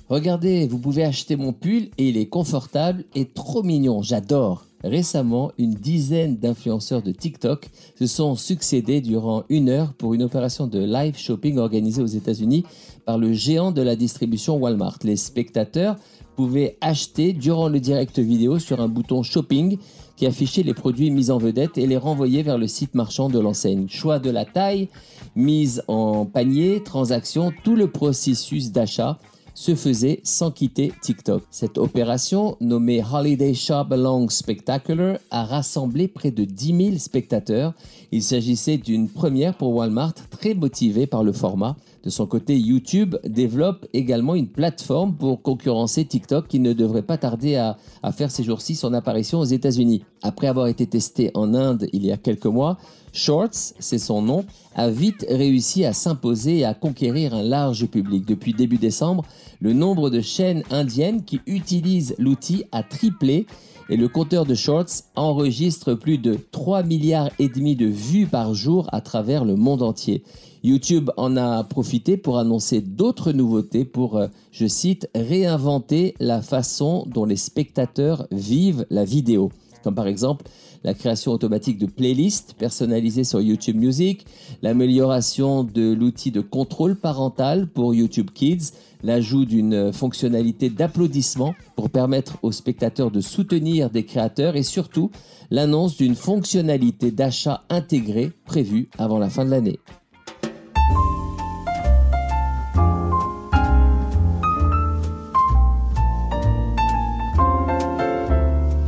Regardez, 0.08 0.66
vous 0.66 0.78
pouvez 0.78 1.04
acheter 1.04 1.34
mon 1.36 1.52
pull 1.52 1.90
et 1.98 2.08
il 2.08 2.16
est 2.16 2.28
confortable 2.28 3.04
et 3.14 3.26
trop 3.26 3.62
mignon, 3.64 4.02
j'adore. 4.02 4.69
Récemment, 4.82 5.52
une 5.58 5.74
dizaine 5.74 6.36
d'influenceurs 6.36 7.02
de 7.02 7.12
TikTok 7.12 7.68
se 7.98 8.06
sont 8.06 8.34
succédés 8.34 9.00
durant 9.00 9.44
une 9.50 9.68
heure 9.68 9.92
pour 9.92 10.14
une 10.14 10.22
opération 10.22 10.66
de 10.66 10.78
live 10.78 11.18
shopping 11.18 11.58
organisée 11.58 12.02
aux 12.02 12.06
États-Unis 12.06 12.64
par 13.04 13.18
le 13.18 13.32
géant 13.32 13.72
de 13.72 13.82
la 13.82 13.94
distribution 13.94 14.56
Walmart. 14.56 14.98
Les 15.04 15.16
spectateurs 15.16 15.96
pouvaient 16.34 16.78
acheter 16.80 17.34
durant 17.34 17.68
le 17.68 17.80
direct 17.80 18.18
vidéo 18.18 18.58
sur 18.58 18.80
un 18.80 18.88
bouton 18.88 19.22
shopping 19.22 19.76
qui 20.16 20.26
affichait 20.26 20.62
les 20.62 20.74
produits 20.74 21.10
mis 21.10 21.30
en 21.30 21.36
vedette 21.36 21.76
et 21.76 21.86
les 21.86 21.98
renvoyer 21.98 22.42
vers 22.42 22.56
le 22.56 22.66
site 22.66 22.94
marchand 22.94 23.28
de 23.28 23.38
l'enseigne. 23.38 23.86
Choix 23.88 24.18
de 24.18 24.30
la 24.30 24.46
taille, 24.46 24.88
mise 25.36 25.82
en 25.88 26.24
panier, 26.24 26.82
transaction, 26.82 27.52
tout 27.64 27.76
le 27.76 27.90
processus 27.90 28.72
d'achat 28.72 29.18
se 29.54 29.74
faisait 29.74 30.20
sans 30.24 30.50
quitter 30.50 30.92
TikTok. 31.02 31.42
Cette 31.50 31.78
opération, 31.78 32.56
nommée 32.60 33.02
Holiday 33.02 33.54
Shop 33.54 33.86
Along 33.90 34.28
Spectacular, 34.30 35.18
a 35.30 35.44
rassemblé 35.44 36.08
près 36.08 36.30
de 36.30 36.44
10 36.44 36.86
000 36.86 36.98
spectateurs. 36.98 37.74
Il 38.12 38.22
s'agissait 38.22 38.76
d'une 38.76 39.08
première 39.08 39.56
pour 39.56 39.72
Walmart, 39.74 40.14
très 40.30 40.54
motivé 40.54 41.06
par 41.06 41.22
le 41.22 41.32
format. 41.32 41.76
De 42.02 42.10
son 42.10 42.26
côté, 42.26 42.58
YouTube 42.58 43.16
développe 43.24 43.86
également 43.92 44.34
une 44.34 44.48
plateforme 44.48 45.14
pour 45.14 45.42
concurrencer 45.42 46.04
TikTok 46.04 46.48
qui 46.48 46.58
ne 46.58 46.72
devrait 46.72 47.02
pas 47.02 47.18
tarder 47.18 47.56
à, 47.56 47.76
à 48.02 48.10
faire 48.10 48.30
ces 48.30 48.42
jours-ci 48.42 48.74
son 48.74 48.94
apparition 48.94 49.38
aux 49.38 49.44
États-Unis. 49.44 50.02
Après 50.22 50.48
avoir 50.48 50.66
été 50.66 50.86
testé 50.86 51.30
en 51.34 51.54
Inde 51.54 51.86
il 51.92 52.04
y 52.04 52.10
a 52.10 52.16
quelques 52.16 52.46
mois, 52.46 52.78
Shorts, 53.12 53.74
c'est 53.78 53.98
son 53.98 54.22
nom, 54.22 54.44
a 54.74 54.90
vite 54.90 55.26
réussi 55.28 55.84
à 55.84 55.92
s'imposer 55.92 56.58
et 56.58 56.64
à 56.64 56.74
conquérir 56.74 57.34
un 57.34 57.42
large 57.42 57.86
public. 57.86 58.24
Depuis 58.26 58.54
début 58.54 58.78
décembre, 58.78 59.24
le 59.60 59.72
nombre 59.72 60.10
de 60.10 60.20
chaînes 60.20 60.62
indiennes 60.70 61.24
qui 61.24 61.40
utilisent 61.46 62.14
l'outil 62.18 62.64
a 62.72 62.82
triplé 62.82 63.46
et 63.90 63.96
le 63.96 64.06
compteur 64.06 64.46
de 64.46 64.54
Shorts 64.54 65.02
enregistre 65.16 65.94
plus 65.94 66.16
de 66.16 66.38
3 66.52 66.84
milliards 66.84 67.30
et 67.40 67.48
demi 67.48 67.74
de 67.74 67.86
vues 67.86 68.26
par 68.26 68.54
jour 68.54 68.88
à 68.92 69.00
travers 69.00 69.44
le 69.44 69.56
monde 69.56 69.82
entier. 69.82 70.22
YouTube 70.62 71.10
en 71.16 71.36
a 71.36 71.64
profité 71.64 72.16
pour 72.16 72.38
annoncer 72.38 72.80
d'autres 72.82 73.32
nouveautés 73.32 73.84
pour, 73.84 74.16
euh, 74.16 74.28
je 74.52 74.66
cite, 74.66 75.08
réinventer 75.14 76.14
la 76.20 76.40
façon 76.40 77.04
dont 77.08 77.24
les 77.24 77.36
spectateurs 77.36 78.28
vivent 78.30 78.86
la 78.90 79.04
vidéo. 79.04 79.50
Comme 79.82 79.94
par 79.94 80.06
exemple 80.06 80.44
la 80.84 80.94
création 80.94 81.32
automatique 81.32 81.78
de 81.78 81.86
playlists 81.86 82.54
personnalisées 82.54 83.24
sur 83.24 83.40
YouTube 83.40 83.76
Music, 83.76 84.24
l'amélioration 84.62 85.64
de 85.64 85.92
l'outil 85.92 86.30
de 86.30 86.40
contrôle 86.40 86.96
parental 86.96 87.66
pour 87.66 87.94
YouTube 87.94 88.30
Kids, 88.32 88.72
l'ajout 89.02 89.44
d'une 89.44 89.92
fonctionnalité 89.92 90.70
d'applaudissement 90.70 91.54
pour 91.76 91.90
permettre 91.90 92.38
aux 92.42 92.52
spectateurs 92.52 93.10
de 93.10 93.20
soutenir 93.20 93.90
des 93.90 94.04
créateurs 94.04 94.56
et 94.56 94.62
surtout 94.62 95.10
l'annonce 95.50 95.96
d'une 95.96 96.14
fonctionnalité 96.14 97.10
d'achat 97.10 97.62
intégrée 97.68 98.32
prévue 98.44 98.88
avant 98.98 99.18
la 99.18 99.30
fin 99.30 99.44
de 99.44 99.50
l'année. 99.50 99.78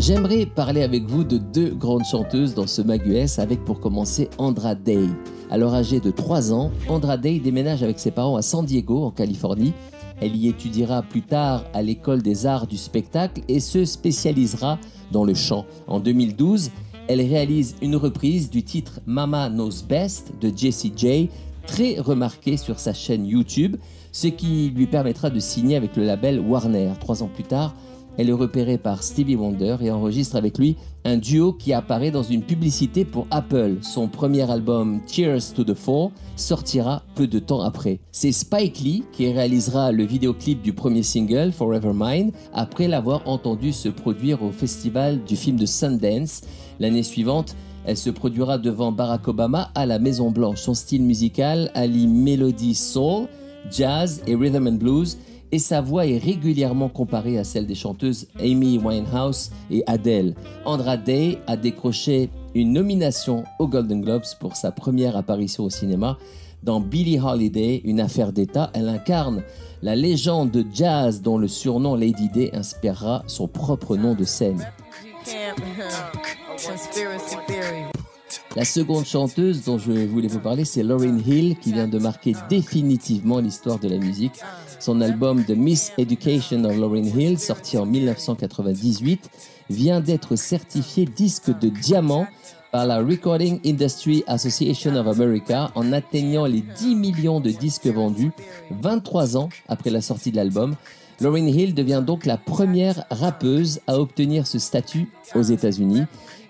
J'aimerais 0.05 0.47
parler 0.47 0.83
avec 0.83 1.05
vous 1.05 1.23
de 1.23 1.39
deux 1.39 1.71
grandes 1.71 2.05
chanteuses 2.05 2.55
dans 2.55 2.67
ce 2.67 2.83
Magus 2.83 3.39
avec 3.39 3.65
pour 3.65 3.79
commencer 3.79 4.29
Andra 4.37 4.75
Day. 4.75 5.07
Alors 5.49 5.75
âgée 5.75 6.01
de 6.01 6.11
3 6.11 6.53
ans, 6.53 6.73
Andra 6.89 7.17
Day 7.17 7.39
déménage 7.39 7.85
avec 7.85 8.01
ses 8.01 8.11
parents 8.11 8.35
à 8.35 8.43
San 8.43 8.65
Diego 8.65 9.05
en 9.05 9.13
Californie. 9.13 9.73
Elle 10.21 10.37
y 10.37 10.49
étudiera 10.49 11.03
plus 11.03 11.23
tard 11.23 11.65
à 11.73 11.83
l'école 11.83 12.23
des 12.23 12.47
arts 12.47 12.67
du 12.67 12.77
spectacle 12.77 13.43
et 13.49 13.61
se 13.61 13.85
spécialisera 13.85 14.79
dans 15.11 15.25
le 15.25 15.35
chant. 15.35 15.67
En 15.87 16.01
2012, 16.01 16.71
elle 17.09 17.21
réalise 17.21 17.77
une 17.83 17.97
reprise 17.97 18.51
du 18.51 18.63
titre 18.63 19.01
Mama 19.07 19.49
Knows 19.49 19.85
Best 19.89 20.33
de 20.41 20.53
Jessie 20.55 20.93
J, 20.97 21.31
très 21.67 21.99
remarquée 21.99 22.57
sur 22.57 22.79
sa 22.79 22.93
chaîne 22.93 23.27
YouTube, 23.27 23.77
ce 24.13 24.29
qui 24.29 24.71
lui 24.75 24.87
permettra 24.87 25.31
de 25.31 25.41
signer 25.41 25.77
avec 25.77 25.97
le 25.97 26.05
label 26.05 26.41
Warner. 26.41 26.93
Trois 27.01 27.23
ans 27.23 27.31
plus 27.33 27.45
tard, 27.45 27.75
elle 28.19 28.29
est 28.29 28.35
repérée 28.35 28.79
par 28.79 29.03
Stevie 29.03 29.37
Wonder 29.37 29.77
et 29.81 29.91
enregistre 29.91 30.37
avec 30.37 30.59
lui 30.59 30.77
un 31.05 31.17
duo 31.17 31.53
qui 31.53 31.73
apparaît 31.73 32.11
dans 32.11 32.23
une 32.23 32.43
publicité 32.43 33.05
pour 33.05 33.27
Apple. 33.31 33.77
Son 33.83 34.09
premier 34.09 34.49
album 34.51 35.01
Cheers 35.11 35.53
to 35.55 35.65
the 35.65 35.75
Fall 35.75 36.11
sortira 36.37 37.03
peu 37.15 37.27
de 37.27 37.39
temps 37.39 37.63
après. 37.63 38.01
C'est 38.13 38.33
Spike 38.33 38.81
Lee 38.81 39.05
qui 39.13 39.33
réalisera 39.33 39.93
le 39.93 40.05
vidéoclip 40.05 40.63
du 40.63 40.73
premier 40.73 41.03
single 41.03 41.53
Forever 41.53 41.93
Mine 41.95 42.33
après 42.53 42.87
l'avoir 42.87 43.27
entendu 43.27 43.73
se 43.73 43.89
produire 43.89 44.43
au 44.43 44.51
festival 44.51 45.25
du 45.25 45.37
film 45.37 45.57
de 45.57 45.67
Sundance. 45.67 46.43
L'année 46.81 47.03
suivante, 47.03 47.57
elle 47.85 47.97
se 47.97 48.11
produira 48.11 48.59
devant 48.59 48.93
Barack 48.93 49.27
Obama 49.27 49.71
à 49.75 49.87
la 49.87 49.99
Maison 49.99 50.31
Blanche. 50.31 50.61
Son 50.61 50.75
style 50.75 51.03
musical 51.03 51.71
allie 51.75 52.07
mélodie 52.07 52.75
soul, 52.75 53.27
jazz 53.71 54.23
et 54.27 54.37
rhythm 54.37 54.69
and 54.69 54.73
blues 54.73 55.19
et 55.53 55.59
sa 55.59 55.83
voix 55.83 56.07
est 56.07 56.19
régulièrement 56.19 56.89
comparée 56.89 57.39
à 57.39 57.45
celle 57.45 57.67
des 57.67 57.75
chanteuses 57.75 58.27
Amy 58.41 58.79
Winehouse 58.79 59.51
et 59.71 59.85
Adele. 59.87 60.35
Andra 60.65 60.97
Day 60.97 61.39
a 61.47 61.57
décroché 61.57 62.31
une 62.55 62.73
nomination 62.73 63.45
aux 63.59 63.69
Golden 63.69 64.01
Globes 64.01 64.25
pour 64.41 64.57
sa 64.57 64.73
première 64.73 65.17
apparition 65.17 65.65
au 65.65 65.71
cinéma. 65.71 66.19
Dans 66.63 66.81
Billie 66.81 67.21
Holiday, 67.21 67.83
une 67.85 68.01
affaire 68.01 68.33
d'État, 68.33 68.71
elle 68.73 68.89
incarne 68.89 69.43
la 69.83 69.95
légende 69.95 70.51
de 70.51 70.65
jazz 70.73 71.21
dont 71.21 71.37
le 71.37 71.49
surnom 71.49 71.97
Lady 71.97 72.29
Day 72.29 72.51
inspirera 72.55 73.23
son 73.27 73.49
propre 73.49 73.97
nom 73.97 74.15
de 74.15 74.25
scène. 74.25 74.65
La 78.55 78.67
seconde 78.67 79.07
chanteuse 79.07 79.65
dont 79.65 79.79
je 79.79 79.93
voulais 80.07 80.29
vous 80.29 80.39
parler, 80.39 80.67
c'est 80.67 80.83
Lauryn 80.83 81.19
Hill, 81.27 81.57
qui 81.59 81.73
vient 81.73 81.89
de 81.89 81.99
marquer 81.99 82.35
définitivement 82.51 83.39
l'histoire 83.39 83.79
de 83.79 83.89
la 83.89 83.97
musique. 83.97 84.35
Son 84.79 85.01
album 85.01 85.43
The 85.45 85.57
Miss 85.57 85.93
Education 85.97 86.63
of 86.65 86.77
Lauryn 86.77 87.05
Hill, 87.05 87.39
sorti 87.39 87.79
en 87.79 87.87
1998, 87.87 89.31
vient 89.71 90.03
d'être 90.03 90.37
certifié 90.37 91.07
disque 91.07 91.59
de 91.59 91.71
diamant 91.71 92.27
par 92.73 92.87
la 92.87 92.99
Recording 92.99 93.59
Industry 93.65 94.23
Association 94.27 94.97
of 94.97 95.07
America 95.07 95.71
en 95.75 95.91
atteignant 95.93 96.45
les 96.45 96.61
10 96.61 96.95
millions 96.95 97.41
de 97.41 97.51
disques 97.51 97.87
vendus 97.87 98.33
23 98.71 99.39
ans 99.39 99.49
après 99.67 99.91
la 99.91 100.03
sortie 100.03 100.31
de 100.31 100.37
l'album. 100.37 100.75
Lauryn 101.21 101.47
Hill 101.47 101.75
devient 101.75 102.03
donc 102.05 102.27
la 102.27 102.37
première 102.37 103.05
rappeuse 103.11 103.81
à 103.87 103.99
obtenir 103.99 104.47
ce 104.47 104.59
statut 104.59 105.09
aux 105.35 105.43
États-Unis. 105.43 106.03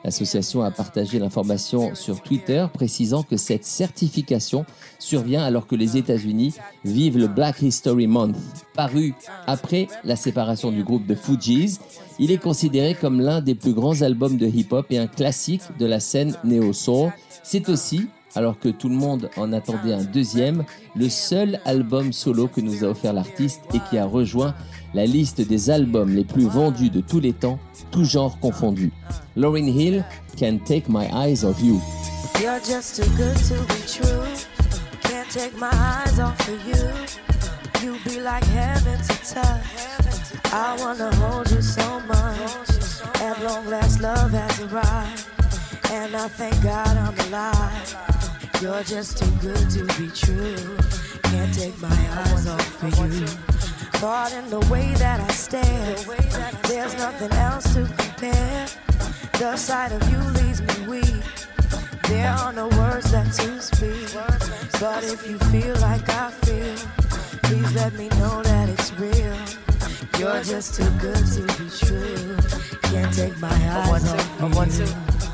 L'association 0.05 0.63
a 0.63 0.71
partagé 0.71 1.19
l'information 1.19 1.95
sur 1.95 2.21
Twitter 2.21 2.67
précisant 2.73 3.23
que 3.23 3.37
cette 3.37 3.65
certification 3.65 4.65
survient 4.99 5.43
alors 5.45 5.67
que 5.67 5.77
les 5.77 5.97
États-Unis 5.97 6.55
vivent 6.85 7.19
le 7.19 7.29
Black 7.29 7.63
History 7.63 8.07
Month. 8.07 8.37
Paru 8.75 9.15
après 9.47 9.89
la 10.05 10.17
séparation 10.17 10.73
du 10.73 10.83
groupe 10.83 11.07
de 11.07 11.15
Fugees, 11.15 11.79
il 12.19 12.31
est 12.31 12.39
considéré 12.39 12.95
comme 12.95 13.21
l'un 13.21 13.41
des 13.41 13.55
plus 13.55 13.73
grands 13.73 14.03
albums 14.03 14.37
de 14.37 14.47
hip-hop 14.47 14.87
et 14.91 14.99
un 14.99 15.07
classique 15.07 15.63
de 15.79 15.87
la 15.87 16.01
scène 16.01 16.37
néo-soul. 16.45 17.13
C'est 17.43 17.69
aussi, 17.69 18.09
alors 18.35 18.59
que 18.59 18.69
tout 18.69 18.89
le 18.89 18.95
monde 18.95 19.31
en 19.37 19.53
attendait 19.53 19.93
un 19.93 20.05
deuxième, 20.05 20.65
le 20.95 21.09
seul 21.09 21.61
album 21.65 22.13
solo 22.13 22.49
que 22.49 22.61
nous 22.61 22.85
a 22.85 22.89
offert 22.89 23.13
l'artiste 23.13 23.61
et 23.75 23.79
qui 23.89 23.99
a 23.99 24.07
rejoint 24.07 24.55
la 24.95 25.07
liste 25.07 25.41
des 25.41 25.71
albums 25.71 26.15
les 26.15 26.25
plus 26.25 26.47
vendus 26.47 26.91
de 26.91 27.01
tous 27.01 27.21
les 27.21 27.33
temps, 27.33 27.59
tout 27.91 28.05
genre 28.05 28.39
confondu. 28.41 28.93
Lauryn 29.37 29.67
Hill, 29.67 30.05
Can't 30.37 30.59
Take 30.65 30.85
My 30.89 31.07
Eyes 31.13 31.45
Off 31.45 31.63
You. 31.63 31.81
You're 32.41 32.61
just 32.61 32.97
too 32.97 33.09
good 33.17 33.37
to 33.49 33.55
be 33.73 33.81
true. 33.87 34.25
Can't 35.03 35.29
take 35.31 35.57
my 35.59 35.71
eyes 35.73 36.19
off 36.19 36.49
of 36.49 36.67
you. 36.67 37.87
You 37.87 37.99
be 38.05 38.21
like 38.21 38.45
heaven 38.45 38.99
to 38.99 39.35
touch. 39.35 40.53
I 40.53 40.77
wanna 40.81 41.15
hold 41.17 41.51
you 41.51 41.63
so 41.63 42.01
much. 42.01 42.13
And 45.95 46.17
I 46.17 46.27
thank 46.27 46.63
God 46.63 46.97
I'm 46.97 47.19
alive. 47.29 47.97
You're 48.63 48.83
just 48.83 49.19
too 49.19 49.31
good 49.43 49.69
to 49.73 49.85
be 49.99 50.09
true. 50.09 50.57
Can't 51.25 51.53
take 51.53 51.79
my 51.83 52.01
eyes 52.23 52.49
off 52.49 52.83
of 52.83 53.21
you. 53.21 53.27
Caught 54.01 54.33
in 54.33 54.49
the 54.49 54.61
way 54.73 54.95
that 54.95 55.21
I 55.21 55.29
stare. 55.29 55.95
There's 56.63 56.95
nothing 56.97 57.31
else 57.33 57.75
to 57.75 57.85
compare. 57.85 58.67
The 59.39 59.55
sight 59.59 59.93
of 59.93 60.03
you 60.11 60.17
leaves 60.41 60.63
me 60.63 60.87
weak. 60.89 61.25
There 62.09 62.31
are 62.41 62.55
no 62.55 62.69
words 62.69 63.13
left 63.13 63.39
to 63.41 63.61
speak. 63.61 64.15
But 64.81 65.05
if 65.05 65.29
you 65.29 65.39
feel 65.53 65.77
like 65.77 66.09
I 66.09 66.31
feel, 66.31 66.75
please 67.43 67.71
let 67.75 67.93
me 67.95 68.09
know 68.21 68.43
that 68.43 68.71
it's 68.71 68.91
real. 68.95 69.37
You're 70.19 70.43
just 70.43 70.75
too 70.75 70.91
good 70.99 71.23
to 71.37 71.43
be 71.59 71.69
true. 71.69 72.37
Can't 72.85 73.13
take 73.15 73.39
my 73.41 73.53
eyes 73.77 74.11
off 74.11 74.43
of 74.43 74.79
you. 74.81 75.32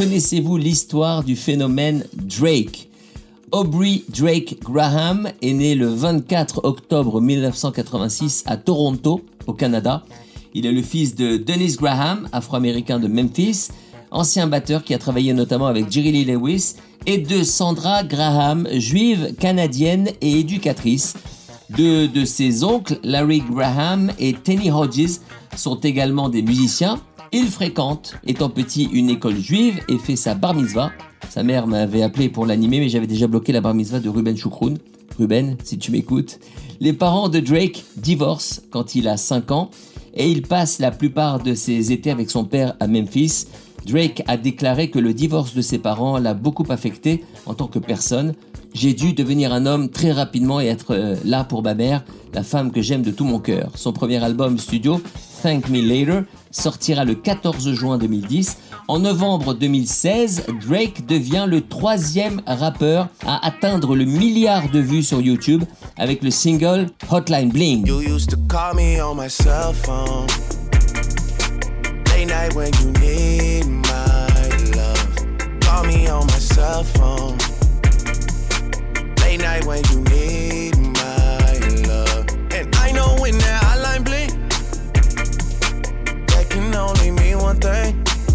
Connaissez-vous 0.00 0.56
l'histoire 0.56 1.22
du 1.22 1.36
phénomène 1.36 2.06
Drake? 2.14 2.88
Aubrey 3.52 4.00
Drake 4.08 4.56
Graham 4.62 5.28
est 5.42 5.52
né 5.52 5.74
le 5.74 5.88
24 5.88 6.64
octobre 6.64 7.20
1986 7.20 8.44
à 8.46 8.56
Toronto, 8.56 9.20
au 9.46 9.52
Canada. 9.52 10.02
Il 10.54 10.64
est 10.64 10.72
le 10.72 10.80
fils 10.80 11.14
de 11.16 11.36
Dennis 11.36 11.76
Graham, 11.76 12.30
afro-américain 12.32 12.98
de 12.98 13.08
Memphis, 13.08 13.68
ancien 14.10 14.46
batteur 14.46 14.84
qui 14.84 14.94
a 14.94 14.98
travaillé 14.98 15.34
notamment 15.34 15.66
avec 15.66 15.92
Jerry 15.92 16.12
Lee 16.12 16.24
Lewis, 16.24 16.76
et 17.04 17.18
de 17.18 17.42
Sandra 17.42 18.02
Graham, 18.02 18.66
juive 18.72 19.34
canadienne 19.38 20.08
et 20.22 20.40
éducatrice. 20.40 21.12
Deux 21.76 22.08
de 22.08 22.24
ses 22.24 22.64
oncles, 22.64 22.98
Larry 23.04 23.42
Graham 23.42 24.12
et 24.18 24.32
Tenny 24.32 24.70
Hodges, 24.70 25.20
sont 25.54 25.78
également 25.80 26.30
des 26.30 26.40
musiciens. 26.40 26.98
Il 27.32 27.46
fréquente, 27.46 28.16
étant 28.26 28.50
petit, 28.50 28.88
une 28.92 29.08
école 29.08 29.38
juive 29.38 29.80
et 29.88 29.98
fait 29.98 30.16
sa 30.16 30.34
bar 30.34 30.52
mitzvah. 30.52 30.90
Sa 31.28 31.44
mère 31.44 31.68
m'avait 31.68 32.02
appelé 32.02 32.28
pour 32.28 32.44
l'animer, 32.44 32.80
mais 32.80 32.88
j'avais 32.88 33.06
déjà 33.06 33.28
bloqué 33.28 33.52
la 33.52 33.60
bar 33.60 33.72
mitzvah 33.72 34.00
de 34.00 34.08
Ruben 34.08 34.36
Choukroun. 34.36 34.78
Ruben, 35.16 35.56
si 35.62 35.78
tu 35.78 35.92
m'écoutes. 35.92 36.40
Les 36.80 36.92
parents 36.92 37.28
de 37.28 37.38
Drake 37.38 37.84
divorcent 37.96 38.62
quand 38.70 38.96
il 38.96 39.06
a 39.06 39.16
5 39.16 39.52
ans 39.52 39.70
et 40.14 40.28
il 40.28 40.42
passe 40.42 40.80
la 40.80 40.90
plupart 40.90 41.40
de 41.40 41.54
ses 41.54 41.92
étés 41.92 42.10
avec 42.10 42.30
son 42.30 42.44
père 42.44 42.74
à 42.80 42.88
Memphis. 42.88 43.46
Drake 43.86 44.22
a 44.26 44.36
déclaré 44.36 44.90
que 44.90 44.98
le 44.98 45.14
divorce 45.14 45.54
de 45.54 45.62
ses 45.62 45.78
parents 45.78 46.18
l'a 46.18 46.34
beaucoup 46.34 46.66
affecté 46.68 47.24
en 47.46 47.54
tant 47.54 47.66
que 47.66 47.78
personne. 47.78 48.34
J'ai 48.72 48.94
dû 48.94 49.12
devenir 49.14 49.52
un 49.52 49.66
homme 49.66 49.88
très 49.88 50.12
rapidement 50.12 50.60
et 50.60 50.66
être 50.66 50.94
euh, 50.94 51.16
là 51.24 51.42
pour 51.42 51.62
ma 51.62 51.74
mère, 51.74 52.04
la 52.32 52.44
femme 52.44 52.70
que 52.70 52.82
j'aime 52.82 53.02
de 53.02 53.10
tout 53.10 53.24
mon 53.24 53.40
cœur. 53.40 53.72
Son 53.74 53.92
premier 53.92 54.22
album 54.22 54.58
studio, 54.58 55.00
Thank 55.42 55.68
Me 55.68 55.80
Later, 55.80 56.22
sortira 56.52 57.04
le 57.04 57.16
14 57.16 57.72
juin 57.72 57.98
2010. 57.98 58.58
En 58.86 59.00
novembre 59.00 59.54
2016, 59.54 60.44
Drake 60.68 61.06
devient 61.06 61.46
le 61.48 61.62
troisième 61.62 62.42
rappeur 62.46 63.08
à 63.26 63.44
atteindre 63.44 63.96
le 63.96 64.04
milliard 64.04 64.70
de 64.70 64.78
vues 64.78 65.02
sur 65.02 65.20
YouTube 65.20 65.64
avec 65.96 66.22
le 66.22 66.30
single 66.30 66.86
Hotline 67.10 67.50
Bling. 67.50 67.86
You 67.86 68.00
used 68.00 68.30
to 68.30 68.36
call 68.48 68.74
me 68.76 69.02
on 69.02 69.16
my 69.16 69.28
cell 69.28 69.72
phone. 69.74 70.28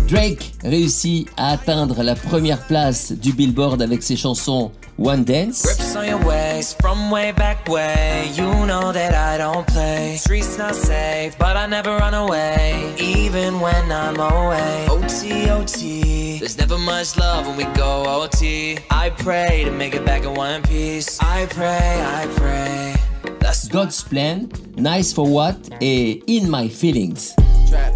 Drake 0.08 0.54
réussit 0.64 1.28
à 1.38 1.52
atteindre 1.52 2.04
la 2.04 2.16
première 2.16 2.68
place 2.68 3.12
du 3.12 3.34
Billboard 3.34 3.82
avec 3.82 4.04
ses 4.04 4.18
chansons 4.18 4.72
One 4.98 5.26
Dance, 5.26 5.62
Grips 5.62 5.94
on 5.98 6.08
your 6.08 6.26
waist 6.26 6.82
from 6.82 7.12
way 7.12 7.34
back 7.34 7.68
way. 7.68 8.32
You 8.34 8.66
know 8.66 8.94
that 8.94 9.14
I 9.14 9.38
don't 9.38 9.68
play. 9.68 10.16
Streets 10.16 10.58
not 10.58 10.74
safe, 10.74 11.38
but 11.38 11.58
I 11.58 11.66
never 11.66 11.98
run 11.98 12.14
away, 12.14 12.96
even 12.98 13.60
when 13.60 13.92
I'm 13.92 14.16
away. 14.16 14.88
OT, 14.90 15.50
OT. 15.50 16.40
There's 16.40 16.58
never 16.58 16.78
much 16.78 17.18
love 17.18 17.46
when 17.46 17.58
we 17.58 17.66
go 17.76 18.06
OT. 18.08 18.80
I 18.90 19.10
pray 19.10 19.64
to 19.66 19.72
make 19.72 19.96
it 19.96 20.06
back 20.06 20.24
in 20.24 20.34
one 20.34 20.64
piece. 20.64 21.22
I 21.22 21.48
pray, 21.48 22.02
I 22.02 22.28
pray. 22.38 22.96
That's 23.40 23.68
God's 23.68 24.02
Plan, 24.02 24.50
Nice 24.78 25.12
for 25.12 25.28
What 25.28 25.58
et 25.82 26.24
In 26.26 26.50
My 26.50 26.70
Feelings. 26.70 27.36
Trap, 27.68 27.94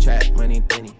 trap, 0.00 0.30
money, 0.36 0.60
penny. 0.60 0.92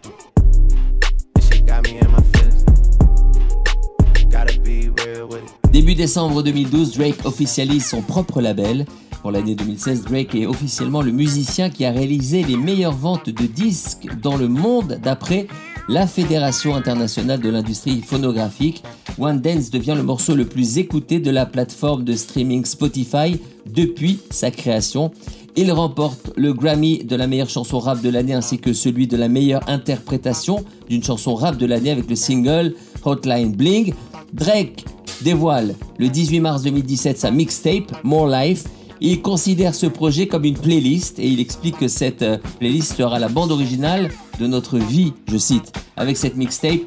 Début 5.72 5.94
décembre 5.94 6.42
2012, 6.42 6.96
Drake 6.96 7.24
officialise 7.24 7.86
son 7.86 8.02
propre 8.02 8.40
label. 8.40 8.86
Pour 9.22 9.30
l'année 9.30 9.54
2016, 9.54 10.04
Drake 10.04 10.34
est 10.34 10.46
officiellement 10.46 11.02
le 11.02 11.12
musicien 11.12 11.70
qui 11.70 11.84
a 11.84 11.90
réalisé 11.90 12.42
les 12.42 12.56
meilleures 12.56 12.96
ventes 12.96 13.28
de 13.28 13.46
disques 13.46 14.06
dans 14.22 14.36
le 14.36 14.48
monde 14.48 14.98
d'après 15.02 15.46
la 15.88 16.06
Fédération 16.06 16.74
internationale 16.74 17.40
de 17.40 17.50
l'industrie 17.50 18.00
phonographique. 18.00 18.82
One 19.18 19.40
Dance 19.40 19.70
devient 19.70 19.94
le 19.96 20.02
morceau 20.02 20.34
le 20.34 20.44
plus 20.44 20.78
écouté 20.78 21.18
de 21.18 21.30
la 21.30 21.46
plateforme 21.46 22.04
de 22.04 22.14
streaming 22.14 22.64
Spotify 22.64 23.40
depuis 23.66 24.20
sa 24.30 24.50
création. 24.50 25.10
Il 25.56 25.70
remporte 25.72 26.30
le 26.36 26.52
Grammy 26.52 27.04
de 27.04 27.16
la 27.16 27.26
meilleure 27.26 27.50
chanson 27.50 27.78
rap 27.80 28.00
de 28.00 28.08
l'année 28.08 28.34
ainsi 28.34 28.58
que 28.58 28.72
celui 28.72 29.06
de 29.06 29.16
la 29.16 29.28
meilleure 29.28 29.68
interprétation 29.68 30.64
d'une 30.88 31.02
chanson 31.02 31.34
rap 31.34 31.56
de 31.56 31.66
l'année 31.66 31.90
avec 31.90 32.08
le 32.08 32.16
single 32.16 32.74
Hotline 33.04 33.52
Bling. 33.52 33.92
Drake 34.32 34.84
dévoile 35.22 35.74
le 35.98 36.08
18 36.08 36.40
mars 36.40 36.62
2017 36.62 37.18
sa 37.18 37.30
mixtape 37.30 38.04
More 38.04 38.28
Life. 38.28 38.64
Il 39.02 39.22
considère 39.22 39.74
ce 39.74 39.86
projet 39.86 40.26
comme 40.26 40.44
une 40.44 40.58
playlist 40.58 41.18
et 41.18 41.26
il 41.26 41.40
explique 41.40 41.78
que 41.78 41.88
cette 41.88 42.20
euh, 42.22 42.36
playlist 42.58 42.96
sera 42.96 43.18
la 43.18 43.28
bande 43.28 43.50
originale 43.50 44.10
de 44.38 44.46
notre 44.46 44.76
vie, 44.78 45.14
je 45.26 45.38
cite. 45.38 45.72
Avec 45.96 46.18
cette 46.18 46.36
mixtape, 46.36 46.80